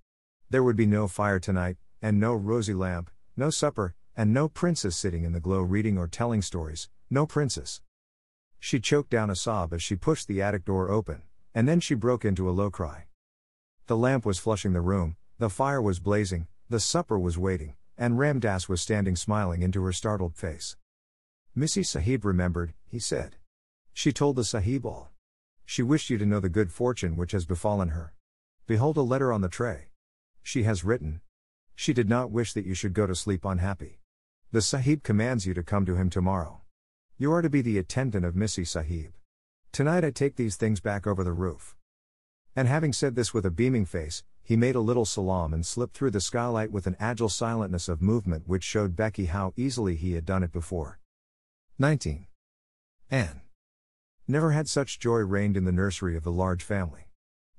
There 0.52 0.62
would 0.62 0.76
be 0.76 0.86
no 0.86 1.08
fire 1.08 1.39
tonight, 1.39 1.78
and 1.99 2.19
no 2.19 2.36
rosy 2.36 2.76
lamp, 2.76 3.10
no 3.36 3.49
supper, 3.49 3.95
and 4.15 4.32
no 4.32 4.47
princess 4.47 4.95
sitting 4.95 5.23
in 5.23 5.32
the 5.34 5.39
glow 5.39 5.62
reading 5.62 5.97
or 5.97 6.08
telling 6.08 6.43
stories, 6.43 6.89
no 7.10 7.26
princess. 7.26 7.82
She 8.60 8.80
choked 8.80 9.10
down 9.10 9.32
a 9.32 9.36
sob 9.36 9.73
as 9.73 9.82
she 9.82 9.95
pushed 9.95 10.28
the 10.28 10.43
attic 10.43 10.63
door 10.63 10.91
open, 10.91 11.23
and 11.56 11.67
then 11.67 11.80
she 11.80 11.95
broke 11.95 12.23
into 12.23 12.47
a 12.47 12.52
low 12.54 12.69
cry. 12.69 13.06
The 13.88 13.97
lamp 13.97 14.28
was 14.28 14.38
flushing 14.38 14.73
the 14.73 14.80
room, 14.82 15.17
the 15.43 15.49
fire 15.49 15.82
was 15.82 15.99
blazing, 15.99 16.47
the 16.69 16.79
supper 16.79 17.19
was 17.19 17.38
waiting, 17.38 17.73
and 17.97 18.17
Ram 18.17 18.39
Dass 18.39 18.69
was 18.69 18.79
standing 18.79 19.17
smiling 19.17 19.62
into 19.62 19.84
her 19.84 19.91
startled 19.91 20.38
face. 20.38 20.77
Missy 21.53 21.84
Sahib 21.84 22.23
remembered, 22.23 22.73
he 22.88 22.97
said. 22.97 23.36
She 23.91 24.13
told 24.13 24.38
the 24.38 24.45
Sahib 24.45 24.86
all. 24.86 25.12
She 25.65 25.84
wished 25.84 26.10
you 26.10 26.17
to 26.17 26.25
know 26.25 26.39
the 26.39 26.47
good 26.47 26.71
fortune 26.71 27.17
which 27.17 27.34
has 27.34 27.45
befallen 27.45 27.89
her. 27.89 28.13
Behold 28.67 28.95
a 28.95 29.01
letter 29.01 29.34
on 29.34 29.41
the 29.41 29.49
tray. 29.49 29.88
She 30.41 30.63
has 30.63 30.86
written. 30.86 31.19
She 31.75 31.91
did 31.91 32.08
not 32.08 32.32
wish 32.32 32.53
that 32.53 32.65
you 32.65 32.73
should 32.73 32.93
go 32.93 33.06
to 33.06 33.13
sleep 33.13 33.43
unhappy. 33.43 33.99
The 34.53 34.62
Sahib 34.62 35.03
commands 35.03 35.45
you 35.45 35.53
to 35.56 35.62
come 35.62 35.86
to 35.88 35.97
him 35.97 36.10
tomorrow. 36.10 36.62
You 37.17 37.34
are 37.34 37.41
to 37.41 37.49
be 37.49 37.62
the 37.62 37.77
attendant 37.77 38.23
of 38.23 38.34
Missy 38.34 38.63
Sahib. 38.63 39.12
Tonight 39.73 40.06
I 40.06 40.12
take 40.12 40.38
these 40.38 40.56
things 40.56 40.79
back 40.79 41.06
over 41.06 41.21
the 41.21 41.34
roof. 41.34 41.75
And 42.56 42.69
having 42.69 42.93
said 42.93 43.15
this 43.15 43.34
with 43.34 43.45
a 43.45 43.51
beaming 43.51 43.84
face, 43.84 44.23
he 44.43 44.58
made 44.58 44.75
a 44.75 44.82
little 44.82 45.06
salam 45.06 45.53
and 45.53 45.65
slipped 45.65 45.95
through 45.95 46.12
the 46.12 46.19
skylight 46.19 46.71
with 46.71 46.86
an 46.86 46.97
agile 46.99 47.29
silentness 47.29 47.88
of 47.88 48.01
movement 48.01 48.43
which 48.45 48.63
showed 48.63 48.95
Becky 48.95 49.25
how 49.25 49.53
easily 49.56 49.95
he 49.95 50.13
had 50.13 50.25
done 50.25 50.43
it 50.43 50.51
before. 50.51 50.99
19. 51.79 52.27
Anne. 53.10 53.41
Never 54.27 54.51
had 54.51 54.67
such 54.67 54.99
joy 54.99 55.19
reigned 55.19 55.58
in 55.58 55.65
the 55.65 55.71
nursery 55.71 56.17
of 56.17 56.23
the 56.23 56.32
large 56.32 56.63
family. 56.63 57.08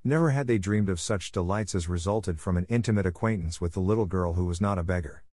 Never 0.03 0.31
had 0.31 0.47
they 0.47 0.59
dreamed 0.59 0.91
of 0.91 1.01
such 1.01 1.33
delights 1.33 1.75
as 1.75 1.89
resulted 1.89 2.39
from 2.39 2.59
an 2.59 2.67
intimate 2.69 3.07
acquaintance 3.07 3.61
with 3.61 3.73
the 3.73 3.81
little 3.81 4.07
girl 4.07 4.35
who 4.35 4.45
was 4.45 4.61
not 4.61 4.79
a 4.79 4.83
beggar. 4.83 5.25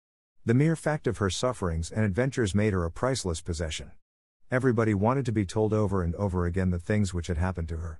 The 0.46 0.54
mere 0.54 0.78
fact 0.78 1.08
of 1.08 1.18
her 1.18 1.30
sufferings 1.30 1.92
and 1.92 2.06
adventures 2.06 2.56
made 2.56 2.72
her 2.72 2.86
a 2.86 2.92
priceless 2.92 3.42
possession. 3.42 3.92
Everybody 4.50 4.94
wanted 4.94 5.26
to 5.26 5.32
be 5.32 5.46
told 5.46 5.74
over 5.74 6.02
and 6.02 6.16
over 6.16 6.46
again 6.46 6.72
the 6.72 6.80
things 6.80 7.14
which 7.14 7.28
had 7.28 7.38
happened 7.38 7.68
to 7.70 7.78
her. 7.78 8.00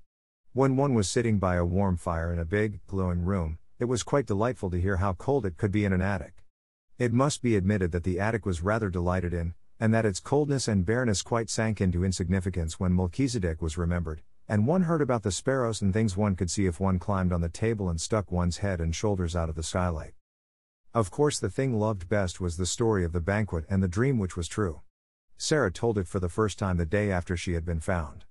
When 0.54 0.76
one 0.76 0.94
was 0.94 1.10
sitting 1.10 1.40
by 1.40 1.56
a 1.56 1.64
warm 1.64 1.96
fire 1.96 2.34
in 2.34 2.38
a 2.38 2.44
big, 2.44 2.86
glowing 2.86 3.24
room, 3.24 3.58
it 3.80 3.86
was 3.86 4.04
quite 4.04 4.26
delightful 4.26 4.70
to 4.72 4.82
hear 4.82 4.98
how 4.98 5.14
cold 5.14 5.46
it 5.46 5.56
could 5.56 5.72
be 5.72 5.86
in 5.86 5.94
an 5.94 6.02
attic. 6.02 6.44
It 6.98 7.14
must 7.14 7.42
be 7.42 7.56
admitted 7.56 7.94
that 7.94 8.04
the 8.04 8.20
attic 8.20 8.46
was 8.46 8.62
rather 8.62 8.90
delighted 8.90 9.34
in, 9.34 9.54
and 9.80 9.94
that 9.94 10.06
its 10.06 10.20
coldness 10.20 10.68
and 10.68 10.86
bareness 10.86 11.22
quite 11.22 11.50
sank 11.50 11.80
into 11.80 12.04
insignificance 12.04 12.82
when 12.82 12.94
Melchizedek 12.94 13.62
was 13.62 13.78
remembered, 13.78 14.24
and 14.46 14.68
one 14.68 14.82
heard 14.82 15.02
about 15.02 15.24
the 15.24 15.32
sparrows 15.32 15.82
and 15.82 15.94
things 15.94 16.18
one 16.18 16.36
could 16.36 16.52
see 16.52 16.66
if 16.66 16.82
one 16.82 17.00
climbed 17.00 17.32
on 17.32 17.40
the 17.40 17.48
table 17.48 17.88
and 17.90 18.02
stuck 18.02 18.30
one's 18.30 18.58
head 18.58 18.82
and 18.82 18.94
shoulders 18.94 19.38
out 19.38 19.48
of 19.48 19.56
the 19.56 19.64
skylight. 19.64 20.16
Of 20.94 21.12
course, 21.12 21.40
the 21.40 21.50
thing 21.50 21.80
loved 21.80 22.10
best 22.10 22.42
was 22.42 22.58
the 22.58 22.66
story 22.66 23.06
of 23.06 23.14
the 23.14 23.22
banquet 23.22 23.64
and 23.70 23.82
the 23.82 23.88
dream 23.88 24.20
which 24.20 24.36
was 24.36 24.50
true. 24.50 24.82
Sarah 25.38 25.72
told 25.72 25.98
it 25.98 26.10
for 26.10 26.20
the 26.20 26.28
first 26.28 26.60
time 26.60 26.76
the 26.76 26.86
day 26.86 27.10
after 27.10 27.38
she 27.38 27.54
had 27.54 27.64
been 27.64 27.80
found. 27.80 28.26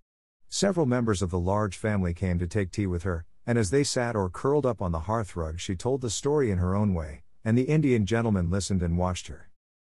Several 0.53 0.85
members 0.85 1.23
of 1.23 1.31
the 1.31 1.39
large 1.39 1.77
family 1.77 2.13
came 2.13 2.41
to 2.41 2.47
take 2.49 2.73
tea 2.73 2.87
with 2.87 3.05
her, 3.05 3.25
and 3.47 3.57
as 3.57 3.71
they 3.71 3.85
sat 3.85 4.17
or 4.17 4.29
curled 4.29 4.67
up 4.67 4.83
on 4.83 4.91
the 4.91 5.03
hearthrug, 5.03 5.61
she 5.61 5.77
told 5.77 6.01
the 6.01 6.11
story 6.11 6.51
in 6.51 6.59
her 6.59 6.75
own 6.75 6.93
way, 6.93 7.23
and 7.45 7.57
the 7.57 7.69
Indian 7.69 8.05
gentleman 8.05 8.51
listened 8.51 8.83
and 8.83 8.99
watched 8.99 9.29
her. 9.29 9.49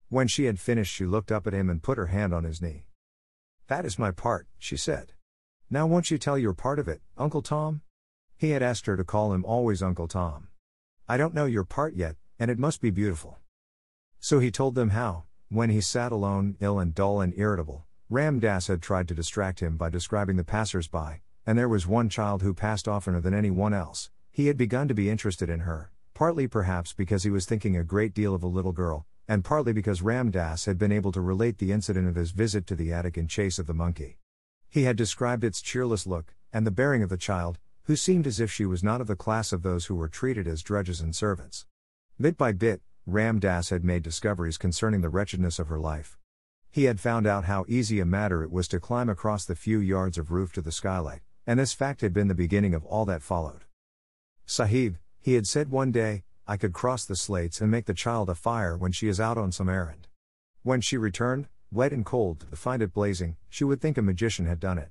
When 0.08 0.26
she 0.26 0.46
had 0.46 0.58
finished, 0.58 0.94
she 0.94 1.04
looked 1.04 1.30
up 1.30 1.46
at 1.46 1.52
him 1.52 1.68
and 1.68 1.82
put 1.82 1.98
her 1.98 2.06
hand 2.06 2.32
on 2.32 2.44
his 2.44 2.62
knee. 2.62 2.86
That 3.66 3.84
is 3.84 3.98
my 3.98 4.10
part, 4.12 4.48
she 4.58 4.78
said. 4.78 5.12
Now 5.68 5.86
won't 5.86 6.10
you 6.10 6.16
tell 6.16 6.38
your 6.38 6.54
part 6.54 6.78
of 6.78 6.88
it, 6.88 7.02
Uncle 7.18 7.42
Tom? 7.42 7.82
He 8.38 8.50
had 8.50 8.62
asked 8.62 8.86
her 8.86 8.96
to 8.96 9.04
call 9.04 9.34
him 9.34 9.44
always 9.44 9.82
Uncle 9.82 10.08
Tom. 10.08 10.48
I 11.06 11.18
don't 11.18 11.34
know 11.34 11.44
your 11.44 11.64
part 11.64 11.94
yet, 11.94 12.16
and 12.38 12.50
it 12.50 12.58
must 12.58 12.80
be 12.80 12.90
beautiful. 12.90 13.36
So 14.20 14.38
he 14.38 14.50
told 14.50 14.74
them 14.74 14.90
how, 14.90 15.24
when 15.50 15.68
he 15.68 15.82
sat 15.82 16.12
alone, 16.12 16.56
ill 16.60 16.78
and 16.78 16.94
dull 16.94 17.20
and 17.20 17.34
irritable, 17.36 17.85
Ram 18.08 18.38
Dass 18.38 18.68
had 18.68 18.82
tried 18.82 19.08
to 19.08 19.16
distract 19.16 19.58
him 19.58 19.76
by 19.76 19.90
describing 19.90 20.36
the 20.36 20.44
passers 20.44 20.86
by, 20.86 21.22
and 21.44 21.58
there 21.58 21.68
was 21.68 21.88
one 21.88 22.08
child 22.08 22.40
who 22.40 22.54
passed 22.54 22.86
oftener 22.86 23.20
than 23.20 23.34
anyone 23.34 23.74
else. 23.74 24.10
He 24.30 24.46
had 24.46 24.56
begun 24.56 24.86
to 24.86 24.94
be 24.94 25.10
interested 25.10 25.50
in 25.50 25.60
her, 25.60 25.90
partly 26.14 26.46
perhaps 26.46 26.92
because 26.92 27.24
he 27.24 27.30
was 27.30 27.46
thinking 27.46 27.76
a 27.76 27.82
great 27.82 28.14
deal 28.14 28.32
of 28.32 28.44
a 28.44 28.46
little 28.46 28.70
girl, 28.70 29.06
and 29.26 29.42
partly 29.42 29.72
because 29.72 30.02
Ram 30.02 30.30
Dass 30.30 30.66
had 30.66 30.78
been 30.78 30.92
able 30.92 31.10
to 31.10 31.20
relate 31.20 31.58
the 31.58 31.72
incident 31.72 32.06
of 32.06 32.14
his 32.14 32.30
visit 32.30 32.64
to 32.68 32.76
the 32.76 32.92
attic 32.92 33.18
in 33.18 33.26
chase 33.26 33.58
of 33.58 33.66
the 33.66 33.74
monkey. 33.74 34.18
He 34.68 34.84
had 34.84 34.94
described 34.94 35.42
its 35.42 35.60
cheerless 35.60 36.06
look, 36.06 36.32
and 36.52 36.64
the 36.64 36.70
bearing 36.70 37.02
of 37.02 37.08
the 37.08 37.16
child, 37.16 37.58
who 37.86 37.96
seemed 37.96 38.28
as 38.28 38.38
if 38.38 38.52
she 38.52 38.66
was 38.66 38.84
not 38.84 39.00
of 39.00 39.08
the 39.08 39.16
class 39.16 39.52
of 39.52 39.62
those 39.62 39.86
who 39.86 39.96
were 39.96 40.06
treated 40.06 40.46
as 40.46 40.62
drudges 40.62 41.00
and 41.00 41.12
servants. 41.16 41.66
Bit 42.20 42.38
by 42.38 42.52
bit, 42.52 42.82
Ram 43.04 43.40
Dass 43.40 43.70
had 43.70 43.82
made 43.82 44.04
discoveries 44.04 44.58
concerning 44.58 45.00
the 45.00 45.08
wretchedness 45.08 45.58
of 45.58 45.66
her 45.66 45.80
life. 45.80 46.16
He 46.76 46.84
had 46.84 47.00
found 47.00 47.26
out 47.26 47.46
how 47.46 47.64
easy 47.68 48.00
a 48.00 48.04
matter 48.04 48.42
it 48.42 48.50
was 48.50 48.68
to 48.68 48.78
climb 48.78 49.08
across 49.08 49.46
the 49.46 49.56
few 49.56 49.78
yards 49.78 50.18
of 50.18 50.30
roof 50.30 50.52
to 50.52 50.60
the 50.60 50.70
skylight, 50.70 51.22
and 51.46 51.58
this 51.58 51.72
fact 51.72 52.02
had 52.02 52.12
been 52.12 52.28
the 52.28 52.34
beginning 52.34 52.74
of 52.74 52.84
all 52.84 53.06
that 53.06 53.22
followed. 53.22 53.64
Sahib, 54.44 54.98
he 55.18 55.32
had 55.32 55.46
said 55.46 55.70
one 55.70 55.90
day, 55.90 56.24
I 56.46 56.58
could 56.58 56.74
cross 56.74 57.06
the 57.06 57.16
slates 57.16 57.62
and 57.62 57.70
make 57.70 57.86
the 57.86 57.94
child 57.94 58.28
a 58.28 58.34
fire 58.34 58.76
when 58.76 58.92
she 58.92 59.08
is 59.08 59.18
out 59.18 59.38
on 59.38 59.52
some 59.52 59.70
errand. 59.70 60.06
When 60.64 60.82
she 60.82 60.98
returned, 60.98 61.48
wet 61.72 61.94
and 61.94 62.04
cold, 62.04 62.44
to 62.50 62.56
find 62.56 62.82
it 62.82 62.92
blazing, 62.92 63.38
she 63.48 63.64
would 63.64 63.80
think 63.80 63.96
a 63.96 64.02
magician 64.02 64.44
had 64.44 64.60
done 64.60 64.76
it. 64.76 64.90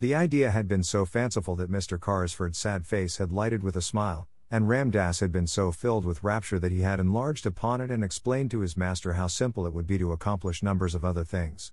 The 0.00 0.14
idea 0.14 0.52
had 0.52 0.66
been 0.66 0.82
so 0.82 1.04
fanciful 1.04 1.54
that 1.56 1.70
Mr. 1.70 2.00
Carrisford's 2.00 2.56
sad 2.56 2.86
face 2.86 3.18
had 3.18 3.30
lighted 3.30 3.62
with 3.62 3.76
a 3.76 3.82
smile, 3.82 4.26
and 4.54 4.68
Ram 4.68 4.92
Dass 4.92 5.18
had 5.18 5.32
been 5.32 5.48
so 5.48 5.72
filled 5.72 6.04
with 6.04 6.22
rapture 6.22 6.60
that 6.60 6.70
he 6.70 6.82
had 6.82 7.00
enlarged 7.00 7.44
upon 7.44 7.80
it 7.80 7.90
and 7.90 8.04
explained 8.04 8.52
to 8.52 8.60
his 8.60 8.76
master 8.76 9.14
how 9.14 9.26
simple 9.26 9.66
it 9.66 9.74
would 9.74 9.88
be 9.88 9.98
to 9.98 10.12
accomplish 10.12 10.62
numbers 10.62 10.94
of 10.94 11.04
other 11.04 11.24
things. 11.24 11.72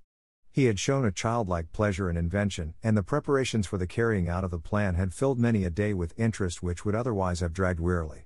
He 0.51 0.65
had 0.65 0.79
shown 0.79 1.05
a 1.05 1.11
childlike 1.11 1.73
pleasure 1.73 2.09
in 2.09 2.17
invention, 2.17 2.73
and 2.81 2.97
the 2.97 3.03
preparations 3.03 3.67
for 3.67 3.77
the 3.77 3.85
carrying 3.85 4.27
out 4.27 4.43
of 4.43 4.49
the 4.49 4.57
plan 4.57 4.95
had 4.95 5.13
filled 5.13 5.37
many 5.37 5.63
a 5.63 5.69
day 5.69 5.93
with 5.93 6.17
interest 6.17 6.63
which 6.63 6.83
would 6.83 6.95
otherwise 6.95 7.39
have 7.39 7.53
dragged 7.53 7.79
wearily. 7.79 8.25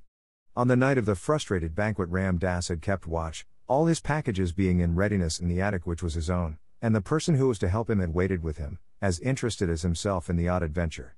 On 0.55 0.69
the 0.69 0.77
night 0.77 0.97
of 0.97 1.05
the 1.05 1.15
frustrated 1.15 1.75
banquet, 1.75 2.07
Ram 2.07 2.37
Dass 2.37 2.69
had 2.69 2.81
kept 2.81 3.05
watch, 3.05 3.45
all 3.67 3.87
his 3.87 3.99
packages 3.99 4.53
being 4.53 4.79
in 4.79 4.95
readiness 4.95 5.37
in 5.37 5.49
the 5.49 5.59
attic 5.59 5.85
which 5.85 6.01
was 6.01 6.13
his 6.13 6.29
own, 6.29 6.59
and 6.81 6.95
the 6.95 7.01
person 7.01 7.35
who 7.35 7.49
was 7.49 7.59
to 7.59 7.67
help 7.67 7.89
him 7.89 7.99
had 7.99 8.13
waited 8.13 8.41
with 8.41 8.57
him, 8.57 8.79
as 9.01 9.19
interested 9.19 9.69
as 9.69 9.81
himself 9.81 10.29
in 10.29 10.37
the 10.37 10.47
odd 10.47 10.63
adventure. 10.63 11.17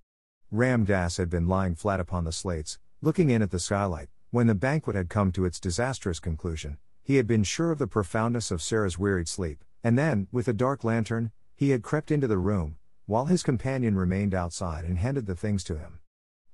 Ram 0.49 0.85
Dass 0.85 1.17
had 1.17 1.29
been 1.29 1.47
lying 1.47 1.75
flat 1.75 1.99
upon 1.99 2.23
the 2.23 2.31
slates, 2.31 2.79
Looking 2.99 3.29
in 3.29 3.43
at 3.43 3.51
the 3.51 3.59
skylight, 3.59 4.09
when 4.31 4.47
the 4.47 4.55
banquet 4.55 4.95
had 4.95 5.07
come 5.07 5.31
to 5.33 5.45
its 5.45 5.59
disastrous 5.59 6.19
conclusion, 6.19 6.79
he 7.03 7.17
had 7.17 7.27
been 7.27 7.43
sure 7.43 7.71
of 7.71 7.77
the 7.77 7.85
profoundness 7.85 8.49
of 8.49 8.59
Sarah's 8.59 8.97
wearied 8.97 9.27
sleep, 9.27 9.63
and 9.83 9.99
then, 9.99 10.27
with 10.31 10.47
a 10.47 10.53
dark 10.53 10.83
lantern, 10.83 11.31
he 11.55 11.69
had 11.69 11.83
crept 11.83 12.09
into 12.09 12.27
the 12.27 12.39
room, 12.39 12.77
while 13.05 13.25
his 13.25 13.43
companion 13.43 13.95
remained 13.95 14.33
outside 14.33 14.83
and 14.83 14.97
handed 14.97 15.27
the 15.27 15.35
things 15.35 15.63
to 15.65 15.77
him. 15.77 15.99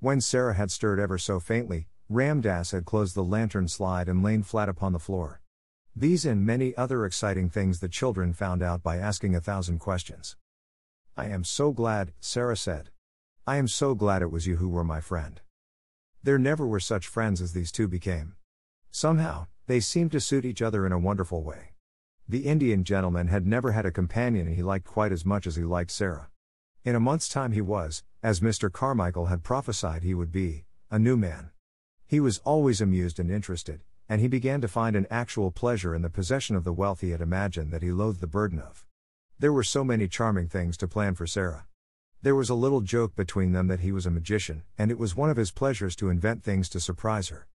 When 0.01 0.19
Sarah 0.19 0.53
had 0.53 0.69
stirred 0.69 0.99
ever 0.99 1.17
so 1.17 1.39
faintly, 1.39 1.87
Ram 2.09 2.41
Dass 2.41 2.71
had 2.71 2.83
closed 2.83 3.15
the 3.15 3.23
lantern 3.23 3.69
slide 3.69 4.09
and 4.09 4.21
lain 4.21 4.43
flat 4.43 4.67
upon 4.67 4.91
the 4.91 4.99
floor. 4.99 5.39
These 5.95 6.25
and 6.25 6.45
many 6.45 6.75
other 6.75 7.05
exciting 7.05 7.49
things 7.49 7.79
the 7.79 7.87
children 7.87 8.33
found 8.33 8.61
out 8.61 8.83
by 8.83 8.97
asking 8.97 9.33
a 9.33 9.39
thousand 9.39 9.79
questions. 9.79 10.35
I 11.15 11.27
am 11.27 11.45
so 11.45 11.71
glad, 11.71 12.11
Sarah 12.19 12.57
said. 12.57 12.89
I 13.47 13.55
am 13.55 13.69
so 13.69 13.95
glad 13.95 14.21
it 14.21 14.31
was 14.31 14.45
you 14.45 14.57
who 14.57 14.67
were 14.67 14.83
my 14.83 14.99
friend. 14.99 15.39
There 16.23 16.39
never 16.39 16.65
were 16.65 16.79
such 16.79 17.07
friends 17.07 17.41
as 17.41 17.51
these 17.51 17.69
two 17.69 17.89
became. 17.89 18.35
Somehow, 18.91 19.47
they 19.67 19.81
seemed 19.81 20.13
to 20.13 20.21
suit 20.21 20.45
each 20.45 20.61
other 20.61 20.85
in 20.85 20.93
a 20.93 20.99
wonderful 20.99 21.43
way. 21.43 21.73
The 22.29 22.45
Indian 22.45 22.85
gentleman 22.85 23.27
had 23.27 23.45
never 23.45 23.73
had 23.73 23.85
a 23.85 23.91
companion 23.91 24.47
he 24.47 24.63
liked 24.63 24.85
quite 24.85 25.11
as 25.11 25.25
much 25.25 25.45
as 25.45 25.57
he 25.57 25.63
liked 25.63 25.91
Sarah. 25.91 26.29
In 26.85 26.95
a 26.95 26.99
month's 27.01 27.27
time 27.27 27.51
he 27.51 27.59
was, 27.59 28.03
as 28.21 28.39
Mr. 28.39 28.71
Carmichael 28.71 29.25
had 29.25 29.43
prophesied 29.43 30.03
he 30.03 30.13
would 30.13 30.31
be, 30.31 30.63
a 30.89 30.97
new 30.97 31.17
man. 31.17 31.51
He 32.07 32.21
was 32.21 32.37
always 32.45 32.79
amused 32.79 33.19
and 33.19 33.29
interested, 33.29 33.83
and 34.07 34.21
he 34.21 34.29
began 34.29 34.61
to 34.61 34.69
find 34.69 34.95
an 34.95 35.07
actual 35.09 35.51
pleasure 35.51 35.93
in 35.93 36.03
the 36.03 36.09
possession 36.09 36.55
of 36.55 36.63
the 36.63 36.71
wealth 36.71 37.01
he 37.01 37.09
had 37.09 37.21
imagined 37.21 37.71
that 37.71 37.83
he 37.83 37.91
loathed 37.91 38.21
the 38.21 38.27
burden 38.27 38.59
of. 38.59 38.85
There 39.39 39.51
were 39.51 39.63
so 39.63 39.83
many 39.83 40.07
charming 40.07 40.47
things 40.47 40.77
to 40.77 40.87
plan 40.87 41.15
for 41.15 41.27
Sarah. 41.27 41.65
There 42.23 42.35
was 42.35 42.49
a 42.49 42.55
little 42.55 42.79
joke 42.79 43.17
between 43.17 43.51
them 43.51 43.67
that 43.67 43.81
he 43.81 43.91
was 43.91 44.05
a 44.05 44.09
magician, 44.09 44.63
and 44.77 44.89
it 44.89 44.97
was 44.97 45.13
one 45.13 45.29
of 45.29 45.35
his 45.35 45.51
pleasures 45.51 45.93
to 45.97 46.07
invent 46.07 46.41
things 46.41 46.69
to 46.69 46.79
surprise 46.79 47.27
her. 47.27 47.47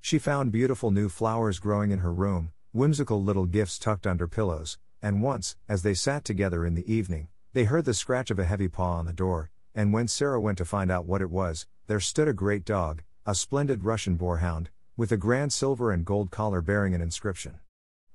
She 0.00 0.18
found 0.18 0.50
beautiful 0.50 0.90
new 0.90 1.10
flowers 1.10 1.58
growing 1.58 1.90
in 1.90 1.98
her 1.98 2.10
room, 2.10 2.50
whimsical 2.72 3.22
little 3.22 3.44
gifts 3.44 3.78
tucked 3.78 4.06
under 4.06 4.26
pillows, 4.26 4.78
and 5.02 5.20
once, 5.20 5.56
as 5.68 5.82
they 5.82 5.92
sat 5.92 6.24
together 6.24 6.64
in 6.64 6.74
the 6.74 6.90
evening, 6.90 7.28
they 7.52 7.64
heard 7.64 7.84
the 7.84 7.92
scratch 7.92 8.30
of 8.30 8.38
a 8.38 8.46
heavy 8.46 8.66
paw 8.66 8.94
on 8.94 9.04
the 9.04 9.12
door, 9.12 9.50
and 9.74 9.92
when 9.92 10.08
Sarah 10.08 10.40
went 10.40 10.56
to 10.56 10.64
find 10.64 10.90
out 10.90 11.04
what 11.04 11.20
it 11.20 11.30
was, 11.30 11.66
there 11.86 12.00
stood 12.00 12.26
a 12.26 12.32
great 12.32 12.64
dog, 12.64 13.02
a 13.26 13.34
splendid 13.34 13.84
Russian 13.84 14.16
boarhound, 14.16 14.68
with 14.96 15.12
a 15.12 15.18
grand 15.18 15.52
silver 15.52 15.92
and 15.92 16.02
gold 16.02 16.30
collar 16.30 16.62
bearing 16.62 16.94
an 16.94 17.02
inscription. 17.02 17.60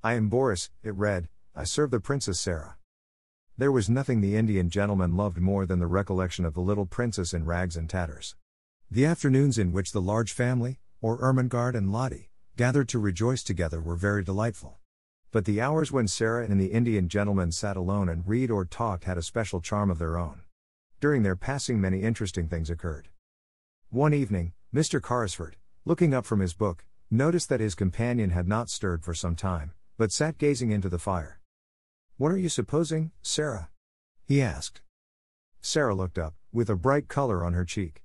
I 0.04 0.14
am 0.14 0.28
Boris, 0.28 0.72
it 0.82 0.96
read, 0.96 1.30
I 1.56 1.66
serve 1.66 1.92
the 1.92 2.00
Princess 2.00 2.40
Sarah. 2.40 2.79
There 3.60 3.74
was 3.74 3.90
nothing 3.90 4.22
the 4.22 4.38
Indian 4.38 4.70
gentleman 4.70 5.18
loved 5.18 5.38
more 5.38 5.66
than 5.66 5.80
the 5.80 5.86
recollection 5.86 6.46
of 6.46 6.54
the 6.54 6.62
little 6.62 6.86
princess 6.86 7.34
in 7.34 7.44
rags 7.44 7.76
and 7.76 7.90
tatters. 7.90 8.38
The 8.90 9.06
afternoons 9.06 9.58
in 9.58 9.74
which 9.74 9.92
the 9.92 10.02
large 10.02 10.32
family, 10.32 10.80
or 11.02 11.18
Ermengarde 11.18 11.76
and 11.76 11.92
Lottie, 11.92 12.30
gathered 12.56 12.88
to 12.88 13.00
rejoice 13.00 13.44
together 13.44 13.82
were 13.82 13.98
very 13.98 14.24
delightful. 14.24 14.78
But 15.32 15.44
the 15.44 15.60
hours 15.60 15.92
when 15.92 16.08
Sarah 16.08 16.46
and 16.46 16.58
the 16.58 16.72
Indian 16.72 17.10
gentleman 17.10 17.52
sat 17.52 17.76
alone 17.76 18.08
and 18.08 18.26
read 18.26 18.50
or 18.50 18.64
talked 18.64 19.04
had 19.04 19.18
a 19.18 19.22
special 19.22 19.60
charm 19.60 19.92
of 19.92 20.00
their 20.00 20.18
own. 20.18 20.44
During 21.02 21.24
their 21.24 21.36
passing, 21.36 21.82
many 21.82 22.02
interesting 22.02 22.48
things 22.48 22.70
occurred. 22.70 23.10
One 23.90 24.14
evening, 24.14 24.54
Mr. 24.74 25.02
Carrisford, 25.02 25.56
looking 25.84 26.14
up 26.14 26.26
from 26.26 26.40
his 26.40 26.54
book, 26.54 26.86
noticed 27.12 27.50
that 27.50 27.60
his 27.60 27.76
companion 27.76 28.30
had 28.30 28.48
not 28.48 28.70
stirred 28.70 29.04
for 29.04 29.14
some 29.14 29.36
time, 29.36 29.74
but 29.98 30.14
sat 30.14 30.38
gazing 30.38 30.72
into 30.72 30.88
the 30.88 30.98
fire. 30.98 31.39
What 32.20 32.34
are 32.34 32.38
you 32.38 32.50
supposing, 32.50 33.12
Sarah? 33.22 33.70
He 34.26 34.42
asked. 34.42 34.82
Sarah 35.62 35.96
looked 35.96 36.20
up, 36.20 36.34
with 36.52 36.70
a 36.70 36.76
bright 36.76 37.08
color 37.08 37.46
on 37.46 37.54
her 37.54 37.64
cheek. 37.64 38.04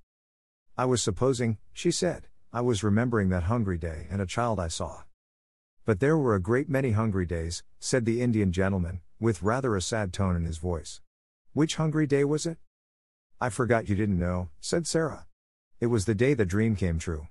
I 0.78 0.84
was 0.84 1.02
supposing, 1.02 1.58
she 1.72 1.90
said, 1.90 2.28
I 2.52 2.60
was 2.60 2.84
remembering 2.84 3.30
that 3.30 3.50
hungry 3.50 3.76
day 3.76 4.06
and 4.08 4.22
a 4.22 4.26
child 4.26 4.60
I 4.60 4.68
saw. 4.68 5.02
But 5.84 5.98
there 5.98 6.16
were 6.16 6.36
a 6.36 6.40
great 6.40 6.68
many 6.68 6.92
hungry 6.92 7.26
days, 7.26 7.64
said 7.80 8.04
the 8.04 8.22
Indian 8.22 8.52
gentleman, 8.52 9.00
with 9.18 9.42
rather 9.42 9.74
a 9.74 9.82
sad 9.82 10.12
tone 10.12 10.36
in 10.36 10.44
his 10.44 10.58
voice. 10.58 11.00
Which 11.52 11.74
hungry 11.74 12.06
day 12.06 12.22
was 12.22 12.46
it? 12.46 12.58
I 13.40 13.48
forgot 13.48 13.88
you 13.88 13.96
didn't 13.96 14.20
know, 14.20 14.48
said 14.60 14.86
Sarah. 14.86 15.26
It 15.80 15.86
was 15.86 16.04
the 16.04 16.14
day 16.14 16.34
the 16.34 16.46
dream 16.46 16.76
came 16.76 17.00
true. 17.00 17.26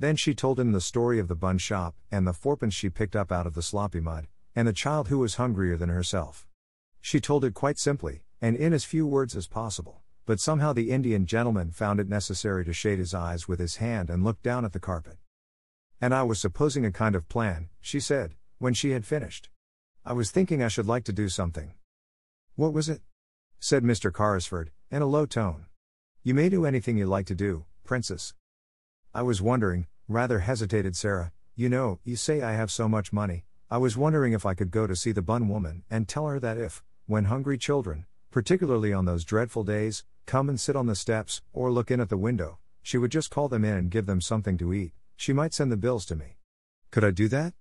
Then 0.00 0.16
she 0.16 0.34
told 0.34 0.58
him 0.58 0.72
the 0.72 0.80
story 0.80 1.20
of 1.20 1.28
the 1.28 1.36
bun 1.36 1.58
shop 1.58 1.94
and 2.10 2.26
the 2.26 2.32
fourpence 2.32 2.74
she 2.74 2.90
picked 2.90 3.14
up 3.14 3.30
out 3.30 3.46
of 3.46 3.54
the 3.54 3.62
sloppy 3.62 4.00
mud, 4.00 4.26
and 4.54 4.68
the 4.68 4.72
child 4.72 5.08
who 5.08 5.18
was 5.18 5.36
hungrier 5.36 5.76
than 5.76 5.88
herself. 5.88 6.46
She 7.00 7.20
told 7.20 7.44
it 7.44 7.54
quite 7.54 7.78
simply, 7.78 8.22
and 8.40 8.56
in 8.56 8.72
as 8.72 8.84
few 8.84 9.06
words 9.06 9.34
as 9.34 9.46
possible, 9.46 10.02
but 10.26 10.40
somehow 10.40 10.72
the 10.72 10.90
Indian 10.90 11.26
gentleman 11.26 11.70
found 11.70 11.98
it 11.98 12.08
necessary 12.08 12.64
to 12.64 12.72
shade 12.72 12.98
his 12.98 13.14
eyes 13.14 13.48
with 13.48 13.58
his 13.58 13.76
hand 13.76 14.10
and 14.10 14.24
look 14.24 14.42
down 14.42 14.64
at 14.64 14.72
the 14.72 14.80
carpet. 14.80 15.16
And 16.00 16.14
I 16.14 16.22
was 16.22 16.40
supposing 16.40 16.84
a 16.84 16.92
kind 16.92 17.14
of 17.14 17.28
plan, 17.28 17.68
she 17.80 18.00
said, 18.00 18.34
when 18.58 18.74
she 18.74 18.90
had 18.90 19.06
finished. 19.06 19.48
I 20.04 20.12
was 20.12 20.30
thinking 20.30 20.62
I 20.62 20.68
should 20.68 20.86
like 20.86 21.04
to 21.04 21.12
do 21.12 21.28
something. 21.28 21.74
What 22.56 22.72
was 22.72 22.88
it? 22.88 23.02
said 23.58 23.84
Mr. 23.84 24.10
Carrisford, 24.12 24.70
in 24.90 25.02
a 25.02 25.06
low 25.06 25.26
tone. 25.26 25.66
You 26.22 26.34
may 26.34 26.48
do 26.48 26.66
anything 26.66 26.98
you 26.98 27.06
like 27.06 27.26
to 27.26 27.34
do, 27.34 27.64
Princess. 27.84 28.34
I 29.14 29.22
was 29.22 29.40
wondering, 29.40 29.86
rather 30.08 30.40
hesitated 30.40 30.96
Sarah, 30.96 31.32
you 31.54 31.68
know, 31.68 32.00
you 32.04 32.16
say 32.16 32.42
I 32.42 32.52
have 32.52 32.70
so 32.70 32.88
much 32.88 33.12
money, 33.12 33.44
I 33.72 33.78
was 33.78 33.96
wondering 33.96 34.34
if 34.34 34.44
I 34.44 34.52
could 34.52 34.70
go 34.70 34.86
to 34.86 34.94
see 34.94 35.12
the 35.12 35.22
bun 35.22 35.48
woman 35.48 35.84
and 35.88 36.06
tell 36.06 36.26
her 36.26 36.38
that 36.38 36.58
if, 36.58 36.84
when 37.06 37.24
hungry 37.24 37.56
children, 37.56 38.04
particularly 38.30 38.92
on 38.92 39.06
those 39.06 39.24
dreadful 39.24 39.64
days, 39.64 40.04
come 40.26 40.50
and 40.50 40.60
sit 40.60 40.76
on 40.76 40.84
the 40.84 40.94
steps, 40.94 41.40
or 41.54 41.72
look 41.72 41.90
in 41.90 41.98
at 41.98 42.10
the 42.10 42.18
window, 42.18 42.58
she 42.82 42.98
would 42.98 43.10
just 43.10 43.30
call 43.30 43.48
them 43.48 43.64
in 43.64 43.72
and 43.72 43.90
give 43.90 44.04
them 44.04 44.20
something 44.20 44.58
to 44.58 44.74
eat, 44.74 44.92
she 45.16 45.32
might 45.32 45.54
send 45.54 45.72
the 45.72 45.78
bills 45.78 46.04
to 46.04 46.14
me. 46.14 46.36
Could 46.90 47.02
I 47.02 47.12
do 47.12 47.28
that? 47.28 47.54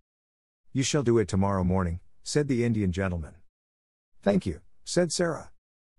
You 0.74 0.84
shall 0.84 1.02
do 1.02 1.18
it 1.18 1.30
tomorrow 1.30 1.64
morning, 1.64 2.02
said 2.24 2.50
the 2.50 2.66
Indian 2.66 2.92
gentleman. 2.92 3.36
Thank 4.22 4.46
you, 4.46 4.60
said 4.84 5.14
Sarah. 5.14 5.52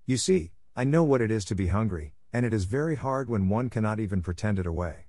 You 0.04 0.18
see, 0.18 0.52
I 0.76 0.84
know 0.84 1.04
what 1.04 1.22
it 1.22 1.30
is 1.30 1.46
to 1.46 1.54
be 1.54 1.68
hungry, 1.68 2.12
and 2.34 2.44
it 2.44 2.52
is 2.52 2.64
very 2.64 2.96
hard 2.96 3.30
when 3.30 3.48
one 3.48 3.70
cannot 3.70 3.98
even 3.98 4.20
pretend 4.20 4.58
it 4.58 4.66
away. 4.66 5.06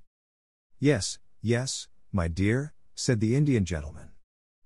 Yes, 0.80 1.20
yes, 1.42 1.90
my 2.14 2.30
dear, 2.30 2.72
said 2.96 3.20
the 3.20 3.36
Indian 3.36 3.66
gentleman. 3.66 4.13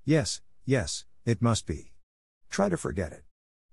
Yes, 0.07 0.39
yes, 0.63 1.03
it 1.25 1.41
must 1.41 1.67
be. 1.67 1.91
Try 2.49 2.69
to 2.69 2.77
forget 2.77 3.11
it. 3.11 3.25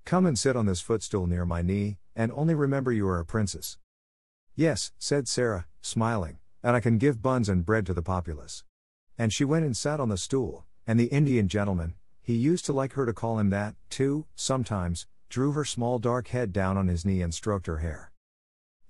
Come 0.04 0.26
and 0.26 0.36
sit 0.36 0.56
on 0.56 0.66
this 0.66 0.80
footstool 0.80 1.28
near 1.28 1.46
my 1.46 1.62
knee, 1.62 1.98
and 2.16 2.32
only 2.32 2.56
remember 2.56 2.90
you 2.90 3.06
are 3.06 3.20
a 3.20 3.24
princess. 3.24 3.78
Yes, 4.56 4.90
said 4.98 5.28
Sarah, 5.28 5.68
smiling, 5.80 6.38
and 6.60 6.74
I 6.74 6.80
can 6.80 6.98
give 6.98 7.22
buns 7.22 7.48
and 7.48 7.64
bread 7.64 7.86
to 7.86 7.94
the 7.94 8.02
populace. 8.02 8.64
And 9.16 9.32
she 9.32 9.44
went 9.44 9.64
and 9.64 9.76
sat 9.76 10.00
on 10.00 10.08
the 10.08 10.18
stool, 10.18 10.64
and 10.88 10.98
the 10.98 11.06
Indian 11.06 11.46
gentleman, 11.46 11.94
he 12.20 12.34
used 12.34 12.64
to 12.64 12.72
like 12.72 12.94
her 12.94 13.06
to 13.06 13.12
call 13.12 13.38
him 13.38 13.50
that, 13.50 13.76
too, 13.88 14.26
sometimes, 14.34 15.06
drew 15.28 15.52
her 15.52 15.64
small 15.64 16.00
dark 16.00 16.26
head 16.28 16.52
down 16.52 16.76
on 16.76 16.88
his 16.88 17.04
knee 17.04 17.22
and 17.22 17.32
stroked 17.32 17.68
her 17.68 17.78
hair. 17.78 18.10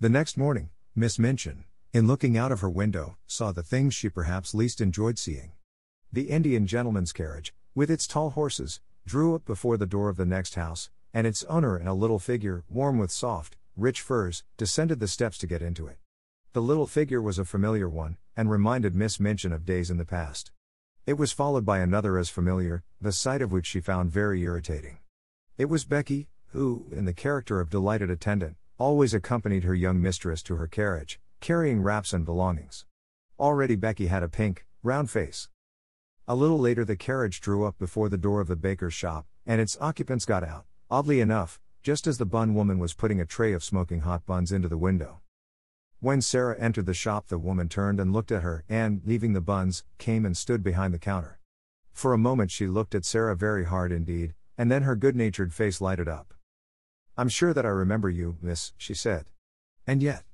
The 0.00 0.08
next 0.08 0.38
morning, 0.38 0.70
Miss 0.96 1.18
Minchin, 1.18 1.64
in 1.92 2.06
looking 2.06 2.38
out 2.38 2.52
of 2.52 2.60
her 2.60 2.70
window, 2.70 3.18
saw 3.26 3.52
the 3.52 3.62
things 3.62 3.92
she 3.92 4.08
perhaps 4.08 4.54
least 4.54 4.80
enjoyed 4.80 5.18
seeing. 5.18 5.52
The 6.14 6.30
Indian 6.30 6.68
gentleman's 6.68 7.12
carriage, 7.12 7.52
with 7.74 7.90
its 7.90 8.06
tall 8.06 8.30
horses, 8.30 8.78
drew 9.04 9.34
up 9.34 9.44
before 9.44 9.76
the 9.76 9.84
door 9.84 10.08
of 10.08 10.16
the 10.16 10.24
next 10.24 10.54
house, 10.54 10.88
and 11.12 11.26
its 11.26 11.42
owner 11.48 11.76
and 11.76 11.88
a 11.88 11.92
little 11.92 12.20
figure, 12.20 12.62
warm 12.68 12.98
with 12.98 13.10
soft, 13.10 13.56
rich 13.76 14.00
furs, 14.00 14.44
descended 14.56 15.00
the 15.00 15.08
steps 15.08 15.38
to 15.38 15.48
get 15.48 15.60
into 15.60 15.88
it. 15.88 15.98
The 16.52 16.62
little 16.62 16.86
figure 16.86 17.20
was 17.20 17.36
a 17.36 17.44
familiar 17.44 17.88
one, 17.88 18.16
and 18.36 18.48
reminded 18.48 18.94
Miss 18.94 19.18
Minchin 19.18 19.52
of 19.52 19.64
days 19.64 19.90
in 19.90 19.96
the 19.96 20.04
past. 20.04 20.52
It 21.04 21.14
was 21.14 21.32
followed 21.32 21.66
by 21.66 21.80
another 21.80 22.16
as 22.16 22.28
familiar, 22.28 22.84
the 23.00 23.10
sight 23.10 23.42
of 23.42 23.50
which 23.50 23.66
she 23.66 23.80
found 23.80 24.12
very 24.12 24.40
irritating. 24.42 24.98
It 25.58 25.64
was 25.64 25.84
Becky, 25.84 26.28
who, 26.52 26.86
in 26.92 27.06
the 27.06 27.12
character 27.12 27.58
of 27.58 27.70
delighted 27.70 28.08
attendant, 28.08 28.56
always 28.78 29.14
accompanied 29.14 29.64
her 29.64 29.74
young 29.74 30.00
mistress 30.00 30.44
to 30.44 30.54
her 30.54 30.68
carriage, 30.68 31.18
carrying 31.40 31.82
wraps 31.82 32.12
and 32.12 32.24
belongings. 32.24 32.86
Already 33.36 33.74
Becky 33.74 34.06
had 34.06 34.22
a 34.22 34.28
pink, 34.28 34.64
round 34.84 35.10
face. 35.10 35.48
A 36.26 36.34
little 36.34 36.58
later, 36.58 36.86
the 36.86 36.96
carriage 36.96 37.38
drew 37.42 37.64
up 37.66 37.78
before 37.78 38.08
the 38.08 38.16
door 38.16 38.40
of 38.40 38.48
the 38.48 38.56
baker's 38.56 38.94
shop, 38.94 39.26
and 39.44 39.60
its 39.60 39.76
occupants 39.78 40.24
got 40.24 40.42
out, 40.42 40.64
oddly 40.90 41.20
enough, 41.20 41.60
just 41.82 42.06
as 42.06 42.16
the 42.16 42.24
bun 42.24 42.54
woman 42.54 42.78
was 42.78 42.94
putting 42.94 43.20
a 43.20 43.26
tray 43.26 43.52
of 43.52 43.62
smoking 43.62 44.00
hot 44.00 44.24
buns 44.24 44.50
into 44.50 44.66
the 44.66 44.78
window. 44.78 45.20
When 46.00 46.22
Sarah 46.22 46.58
entered 46.58 46.86
the 46.86 46.94
shop, 46.94 47.26
the 47.28 47.36
woman 47.36 47.68
turned 47.68 48.00
and 48.00 48.10
looked 48.10 48.32
at 48.32 48.42
her, 48.42 48.64
and, 48.70 49.02
leaving 49.04 49.34
the 49.34 49.42
buns, 49.42 49.84
came 49.98 50.24
and 50.24 50.34
stood 50.34 50.62
behind 50.62 50.94
the 50.94 50.98
counter. 50.98 51.40
For 51.92 52.14
a 52.14 52.18
moment, 52.18 52.50
she 52.50 52.66
looked 52.68 52.94
at 52.94 53.04
Sarah 53.04 53.36
very 53.36 53.66
hard 53.66 53.92
indeed, 53.92 54.34
and 54.56 54.70
then 54.70 54.82
her 54.84 54.96
good 54.96 55.16
natured 55.16 55.52
face 55.52 55.82
lighted 55.82 56.08
up. 56.08 56.32
I'm 57.18 57.28
sure 57.28 57.52
that 57.52 57.66
I 57.66 57.70
remember 57.70 58.08
you, 58.08 58.38
miss, 58.40 58.72
she 58.78 58.94
said. 58.94 59.26
And 59.86 60.02
yet. 60.02 60.24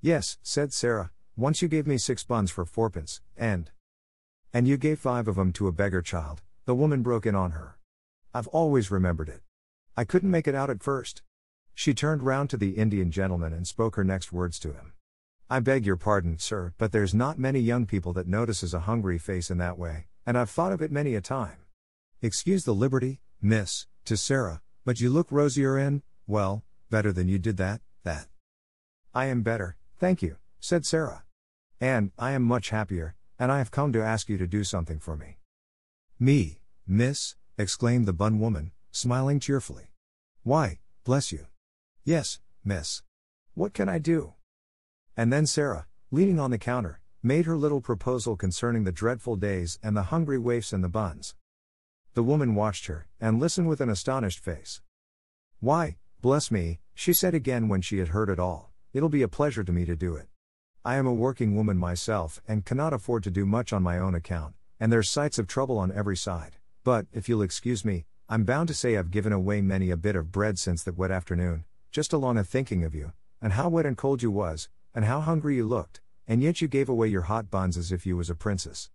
Yes, 0.00 0.38
said 0.42 0.72
Sarah, 0.72 1.10
once 1.36 1.60
you 1.60 1.68
gave 1.68 1.86
me 1.86 1.98
six 1.98 2.24
buns 2.24 2.50
for 2.50 2.64
fourpence, 2.64 3.20
and. 3.36 3.70
And 4.52 4.68
you 4.68 4.76
gave 4.76 4.98
five 4.98 5.28
of 5.28 5.38
'em 5.38 5.52
to 5.54 5.66
a 5.66 5.72
beggar 5.72 6.02
child, 6.02 6.42
the 6.66 6.74
woman 6.74 7.02
broke 7.02 7.24
in 7.24 7.34
on 7.34 7.52
her. 7.52 7.78
I've 8.34 8.48
always 8.48 8.90
remembered 8.90 9.28
it. 9.28 9.42
I 9.96 10.04
couldn't 10.04 10.30
make 10.30 10.46
it 10.46 10.54
out 10.54 10.70
at 10.70 10.82
first. 10.82 11.22
She 11.74 11.94
turned 11.94 12.22
round 12.22 12.50
to 12.50 12.56
the 12.56 12.76
Indian 12.76 13.10
gentleman 13.10 13.52
and 13.52 13.66
spoke 13.66 13.96
her 13.96 14.04
next 14.04 14.32
words 14.32 14.58
to 14.60 14.72
him. 14.72 14.92
I 15.48 15.60
beg 15.60 15.86
your 15.86 15.96
pardon, 15.96 16.38
sir, 16.38 16.74
but 16.78 16.92
there's 16.92 17.14
not 17.14 17.38
many 17.38 17.60
young 17.60 17.86
people 17.86 18.12
that 18.14 18.26
notices 18.26 18.74
a 18.74 18.80
hungry 18.80 19.18
face 19.18 19.50
in 19.50 19.58
that 19.58 19.78
way, 19.78 20.06
and 20.24 20.36
I've 20.36 20.50
thought 20.50 20.72
of 20.72 20.82
it 20.82 20.92
many 20.92 21.14
a 21.14 21.20
time. 21.20 21.58
Excuse 22.20 22.64
the 22.64 22.74
liberty, 22.74 23.20
miss, 23.40 23.86
to 24.04 24.16
Sarah, 24.16 24.62
but 24.84 25.00
you 25.00 25.10
look 25.10 25.30
rosier 25.30 25.76
and, 25.76 26.02
well, 26.26 26.62
better 26.90 27.12
than 27.12 27.28
you 27.28 27.38
did 27.38 27.56
that, 27.56 27.80
that. 28.04 28.28
I 29.14 29.26
am 29.26 29.42
better, 29.42 29.76
thank 29.98 30.22
you, 30.22 30.36
said 30.60 30.86
Sarah. 30.86 31.24
And, 31.80 32.12
I 32.18 32.32
am 32.32 32.42
much 32.42 32.70
happier, 32.70 33.14
and 33.38 33.50
I 33.50 33.58
have 33.58 33.70
come 33.70 33.92
to 33.92 34.02
ask 34.02 34.28
you 34.28 34.38
to 34.38 34.46
do 34.46 34.64
something 34.64 34.98
for 34.98 35.16
me. 35.16 35.38
Me, 36.18 36.60
miss, 36.86 37.34
exclaimed 37.58 38.06
the 38.06 38.12
bun 38.12 38.38
woman, 38.38 38.72
smiling 38.90 39.40
cheerfully. 39.40 39.92
Why, 40.42 40.80
bless 41.04 41.32
you. 41.32 41.46
Yes, 42.04 42.40
miss. 42.64 43.02
What 43.54 43.74
can 43.74 43.88
I 43.88 43.98
do? 43.98 44.34
And 45.16 45.32
then 45.32 45.46
Sarah, 45.46 45.86
leaning 46.10 46.40
on 46.40 46.50
the 46.50 46.58
counter, 46.58 47.00
made 47.22 47.46
her 47.46 47.56
little 47.56 47.80
proposal 47.80 48.36
concerning 48.36 48.84
the 48.84 48.92
dreadful 48.92 49.36
days 49.36 49.78
and 49.82 49.96
the 49.96 50.04
hungry 50.04 50.38
waifs 50.38 50.72
and 50.72 50.82
the 50.82 50.88
buns. 50.88 51.34
The 52.14 52.22
woman 52.22 52.54
watched 52.54 52.86
her, 52.86 53.06
and 53.20 53.40
listened 53.40 53.68
with 53.68 53.80
an 53.80 53.88
astonished 53.88 54.40
face. 54.40 54.82
Why, 55.60 55.96
bless 56.20 56.50
me, 56.50 56.80
she 56.94 57.12
said 57.12 57.34
again 57.34 57.68
when 57.68 57.80
she 57.80 57.98
had 57.98 58.08
heard 58.08 58.28
it 58.28 58.38
all, 58.38 58.72
it'll 58.92 59.08
be 59.08 59.22
a 59.22 59.28
pleasure 59.28 59.64
to 59.64 59.72
me 59.72 59.84
to 59.84 59.96
do 59.96 60.16
it. 60.16 60.28
I 60.84 60.96
am 60.96 61.06
a 61.06 61.14
working 61.14 61.54
woman 61.54 61.78
myself 61.78 62.42
and 62.48 62.64
cannot 62.64 62.92
afford 62.92 63.22
to 63.22 63.30
do 63.30 63.46
much 63.46 63.72
on 63.72 63.84
my 63.84 64.00
own 64.00 64.16
account, 64.16 64.54
and 64.80 64.90
there's 64.90 65.08
sights 65.08 65.38
of 65.38 65.46
trouble 65.46 65.78
on 65.78 65.92
every 65.92 66.16
side. 66.16 66.56
But, 66.82 67.06
if 67.12 67.28
you'll 67.28 67.42
excuse 67.42 67.84
me, 67.84 68.06
I'm 68.28 68.42
bound 68.42 68.66
to 68.66 68.74
say 68.74 68.96
I've 68.96 69.12
given 69.12 69.32
away 69.32 69.60
many 69.60 69.92
a 69.92 69.96
bit 69.96 70.16
of 70.16 70.32
bread 70.32 70.58
since 70.58 70.82
that 70.82 70.98
wet 70.98 71.12
afternoon, 71.12 71.66
just 71.92 72.12
along 72.12 72.36
a 72.36 72.42
thinking 72.42 72.82
of 72.82 72.96
you, 72.96 73.12
and 73.40 73.52
how 73.52 73.68
wet 73.68 73.86
and 73.86 73.96
cold 73.96 74.24
you 74.24 74.32
was, 74.32 74.68
and 74.92 75.04
how 75.04 75.20
hungry 75.20 75.54
you 75.54 75.68
looked, 75.68 76.00
and 76.26 76.42
yet 76.42 76.60
you 76.60 76.66
gave 76.66 76.88
away 76.88 77.06
your 77.06 77.22
hot 77.22 77.48
buns 77.48 77.76
as 77.76 77.92
if 77.92 78.04
you 78.04 78.16
was 78.16 78.28
a 78.28 78.34
princess. 78.34 78.90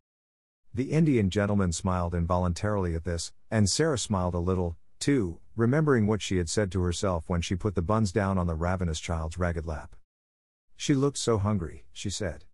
The 0.73 0.91
Indian 0.91 1.30
gentleman 1.30 1.71
smiled 1.71 2.13
involuntarily 2.13 2.95
at 2.95 3.06
this, 3.06 3.32
and 3.50 3.69
Sarah 3.69 3.97
smiled 3.97 4.34
a 4.34 4.39
little, 4.39 4.76
too, 5.00 5.39
remembering 5.56 6.06
what 6.06 6.21
she 6.21 6.36
had 6.36 6.50
said 6.50 6.69
to 6.73 6.82
herself 6.82 7.30
when 7.30 7.41
she 7.41 7.56
put 7.56 7.76
the 7.76 7.82
buns 7.82 8.12
down 8.12 8.38
on 8.38 8.45
the 8.45 8.56
ravenous 8.56 9.00
child's 9.00 9.38
ragged 9.38 9.65
lap. 9.65 9.95
She 10.77 10.93
looked 10.93 11.17
so 11.17 11.39
hungry, 11.39 11.85
she 11.91 12.09
said. 12.09 12.45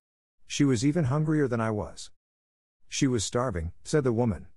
She 0.47 0.63
was 0.63 0.85
even 0.85 1.05
hungrier 1.05 1.47
than 1.47 1.61
I 1.61 1.71
was. 1.71 2.09
She 2.87 3.05
was 3.05 3.25
starving, 3.25 3.73
said 3.83 4.03
the 4.03 4.13
woman. 4.13 4.47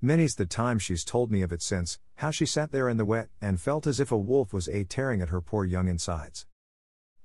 Many's 0.00 0.36
the 0.36 0.46
time 0.46 0.78
she's 0.78 1.04
told 1.04 1.32
me 1.32 1.42
of 1.42 1.52
it 1.52 1.60
since, 1.60 1.98
how 2.16 2.30
she 2.30 2.46
sat 2.46 2.70
there 2.70 2.88
in 2.88 2.96
the 2.96 3.04
wet, 3.04 3.28
and 3.40 3.60
felt 3.60 3.86
as 3.86 3.98
if 3.98 4.12
a 4.12 4.16
wolf 4.16 4.52
was 4.52 4.68
a 4.68 4.84
tearing 4.84 5.20
at 5.20 5.30
her 5.30 5.40
poor 5.40 5.64
young 5.64 5.88
insides. 5.88 6.46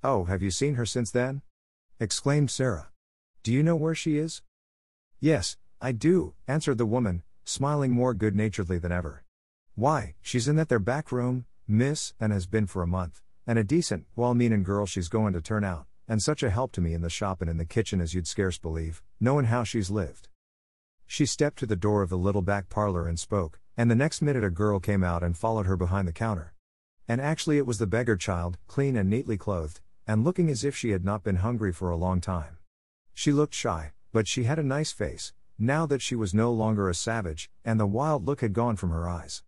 Oh, 0.04 0.26
have 0.26 0.42
you 0.42 0.50
seen 0.50 0.76
her 0.76 0.86
since 0.86 1.12
then? 1.12 1.44
exclaimed 2.00 2.50
Sarah. 2.50 2.90
Do 3.44 3.54
you 3.54 3.62
know 3.62 3.76
where 3.76 3.94
she 3.94 4.18
is? 4.18 4.42
Yes, 5.20 5.58
I 5.80 5.92
do, 5.92 6.34
answered 6.48 6.80
the 6.80 6.88
woman, 6.88 7.22
smiling 7.46 7.92
more 7.92 8.16
good 8.16 8.36
naturedly 8.36 8.80
than 8.80 8.92
ever. 8.92 9.24
Why, 9.76 10.16
she's 10.22 10.48
in 10.48 10.56
that 10.56 10.70
there 10.70 10.80
back 10.80 11.12
room, 11.12 11.46
miss, 11.68 12.14
and 12.20 12.34
has 12.34 12.48
been 12.48 12.66
for 12.66 12.82
a 12.82 12.88
month, 12.88 13.22
and 13.46 13.60
a 13.60 13.64
decent, 13.64 14.06
well 14.16 14.34
meanin' 14.34 14.64
girl 14.64 14.86
she's 14.86 15.10
goin' 15.10 15.34
to 15.34 15.42
turn 15.42 15.64
out, 15.64 15.86
and 16.08 16.22
such 16.22 16.44
a 16.44 16.50
help 16.50 16.72
to 16.72 16.82
me 16.82 16.94
in 16.94 17.02
the 17.02 17.10
shop 17.10 17.42
and 17.42 17.50
in 17.50 17.58
the 17.58 17.66
kitchen 17.66 18.00
as 18.00 18.14
you'd 18.14 18.28
scarce 18.28 18.58
believe, 18.58 19.02
knowin' 19.20 19.46
how 19.46 19.64
she's 19.64 19.92
lived. 19.92 20.28
She 21.06 21.26
stepped 21.26 21.60
to 21.60 21.66
the 21.66 21.76
door 21.76 22.02
of 22.02 22.10
the 22.10 22.18
little 22.18 22.42
back 22.42 22.70
parlor 22.70 23.08
and 23.08 23.20
spoke, 23.20 23.60
and 23.76 23.90
the 23.90 23.96
next 23.96 24.22
minute 24.22 24.44
a 24.44 24.50
girl 24.50 24.80
came 24.80 25.04
out 25.04 25.24
and 25.24 25.38
followed 25.38 25.66
her 25.66 25.78
behind 25.78 26.08
the 26.08 26.14
counter. 26.14 26.54
And 27.08 27.20
actually, 27.20 27.58
it 27.58 27.66
was 27.66 27.80
the 27.80 27.88
beggar 27.88 28.16
child, 28.16 28.58
clean 28.68 28.96
and 28.96 29.10
neatly 29.10 29.38
clothed, 29.38 29.82
and 30.08 30.24
looking 30.24 30.50
as 30.50 30.64
if 30.64 30.76
she 30.76 30.92
had 30.92 31.04
not 31.04 31.24
been 31.24 31.38
hungry 31.38 31.74
for 31.74 31.90
a 31.90 31.98
long 31.98 32.22
time. 32.22 32.58
She 33.14 33.32
looked 33.32 33.54
shy, 33.54 33.92
but 34.12 34.28
she 34.28 34.44
had 34.44 34.60
a 34.60 34.64
nice 34.64 34.92
face, 34.92 35.34
now 35.60 35.86
that 35.86 36.02
she 36.02 36.16
was 36.16 36.34
no 36.34 36.52
longer 36.52 36.90
a 36.90 36.96
savage, 36.96 37.50
and 37.64 37.80
the 37.80 37.86
wild 37.86 38.26
look 38.26 38.42
had 38.42 38.54
gone 38.54 38.76
from 38.76 38.90
her 38.90 39.08
eyes. 39.08 39.44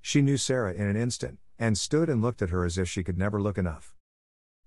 She 0.00 0.22
knew 0.22 0.36
Sarah 0.36 0.72
in 0.72 0.86
an 0.86 0.96
instant, 0.96 1.38
and 1.60 1.76
stood 1.76 2.08
and 2.08 2.22
looked 2.22 2.40
at 2.40 2.50
her 2.50 2.64
as 2.64 2.78
if 2.78 2.88
she 2.88 3.04
could 3.04 3.18
never 3.18 3.40
look 3.40 3.58
enough. 3.58 3.94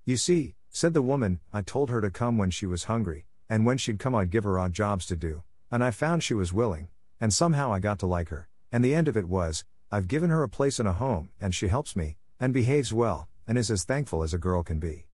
You 0.06 0.16
see, 0.16 0.54
said 0.70 0.94
the 0.94 1.02
woman, 1.02 1.40
I 1.52 1.64
told 1.64 1.90
her 1.90 2.00
to 2.00 2.12
come 2.12 2.38
when 2.38 2.52
she 2.52 2.68
was 2.68 2.84
hungry, 2.84 3.26
and 3.50 3.66
when 3.66 3.80
she'd 3.80 4.00
come 4.00 4.14
I'd 4.14 4.30
give 4.30 4.44
her 4.44 4.60
odd 4.60 4.74
jobs 4.74 5.08
to 5.08 5.16
do, 5.16 5.42
and 5.72 5.84
I 5.84 5.90
found 5.90 6.24
she 6.24 6.36
was 6.36 6.54
willing, 6.54 6.90
and 7.20 7.34
somehow 7.34 7.74
I 7.74 7.80
got 7.80 7.98
to 8.00 8.06
like 8.06 8.30
her, 8.30 8.48
and 8.72 8.86
the 8.86 8.94
end 8.94 9.08
of 9.08 9.18
it 9.18 9.28
was, 9.28 9.66
I've 9.92 10.08
given 10.08 10.30
her 10.30 10.44
a 10.44 10.50
place 10.50 10.80
in 10.80 10.86
a 10.86 10.94
home, 10.94 11.30
and 11.42 11.54
she 11.54 11.68
helps 11.68 11.96
me, 11.96 12.18
and 12.40 12.54
behaves 12.54 12.94
well, 12.94 13.28
and 13.48 13.58
is 13.58 13.72
as 13.72 13.84
thankful 13.84 14.22
as 14.22 14.34
a 14.34 14.38
girl 14.38 14.62
can 14.62 14.80
be. 14.80 15.08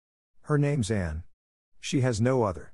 Her 0.43 0.57
name's 0.57 0.91
Anne. 0.91 1.25
She 1.79 2.01
has 2.01 2.21
no 2.21 2.45
other. 2.45 2.73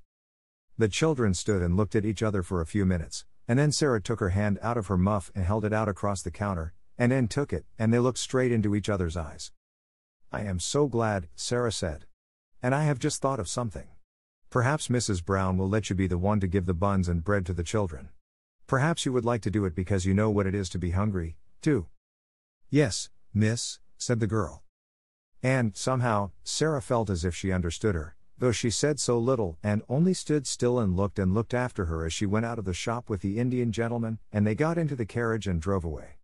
The 0.78 0.88
children 0.88 1.34
stood 1.34 1.60
and 1.60 1.76
looked 1.76 1.96
at 1.96 2.04
each 2.04 2.22
other 2.22 2.42
for 2.42 2.60
a 2.60 2.66
few 2.66 2.86
minutes, 2.86 3.24
and 3.48 3.58
then 3.58 3.72
Sarah 3.72 4.00
took 4.00 4.20
her 4.20 4.30
hand 4.30 4.58
out 4.62 4.76
of 4.76 4.86
her 4.86 4.96
muff 4.96 5.32
and 5.34 5.44
held 5.44 5.64
it 5.64 5.72
out 5.72 5.88
across 5.88 6.22
the 6.22 6.30
counter, 6.30 6.72
and 6.98 7.12
Anne 7.12 7.28
took 7.28 7.52
it, 7.52 7.64
and 7.78 7.92
they 7.92 7.98
looked 7.98 8.18
straight 8.18 8.52
into 8.52 8.74
each 8.74 8.88
other's 8.88 9.16
eyes. 9.16 9.52
I 10.30 10.42
am 10.42 10.58
so 10.58 10.86
glad, 10.86 11.28
Sarah 11.34 11.72
said. 11.72 12.06
And 12.62 12.74
I 12.74 12.84
have 12.84 12.98
just 12.98 13.20
thought 13.20 13.40
of 13.40 13.48
something. 13.48 13.88
Perhaps 14.50 14.88
Mrs. 14.88 15.24
Brown 15.24 15.56
will 15.56 15.68
let 15.68 15.90
you 15.90 15.96
be 15.96 16.06
the 16.06 16.18
one 16.18 16.40
to 16.40 16.46
give 16.46 16.66
the 16.66 16.74
buns 16.74 17.08
and 17.08 17.24
bread 17.24 17.44
to 17.46 17.52
the 17.52 17.62
children. 17.62 18.10
Perhaps 18.66 19.04
you 19.04 19.12
would 19.12 19.24
like 19.24 19.42
to 19.42 19.50
do 19.50 19.64
it 19.64 19.74
because 19.74 20.06
you 20.06 20.14
know 20.14 20.30
what 20.30 20.46
it 20.46 20.54
is 20.54 20.68
to 20.70 20.78
be 20.78 20.90
hungry, 20.90 21.36
too. 21.60 21.86
Yes, 22.70 23.10
miss, 23.34 23.78
said 23.98 24.20
the 24.20 24.26
girl. 24.26 24.62
And, 25.42 25.76
somehow, 25.76 26.30
Sarah 26.44 26.80
felt 26.80 27.10
as 27.10 27.24
if 27.24 27.34
she 27.34 27.50
understood 27.50 27.94
her, 27.94 28.16
though 28.38 28.52
she 28.52 28.70
said 28.70 29.00
so 29.00 29.18
little, 29.18 29.58
and 29.62 29.82
only 29.88 30.14
stood 30.14 30.46
still 30.46 30.78
and 30.78 30.96
looked 30.96 31.18
and 31.18 31.34
looked 31.34 31.54
after 31.54 31.86
her 31.86 32.06
as 32.06 32.12
she 32.12 32.26
went 32.26 32.46
out 32.46 32.58
of 32.58 32.64
the 32.64 32.72
shop 32.72 33.10
with 33.10 33.20
the 33.20 33.38
Indian 33.38 33.72
gentleman, 33.72 34.18
and 34.32 34.46
they 34.46 34.54
got 34.54 34.78
into 34.78 34.96
the 34.96 35.06
carriage 35.06 35.46
and 35.46 35.60
drove 35.60 35.84
away. 35.84 36.16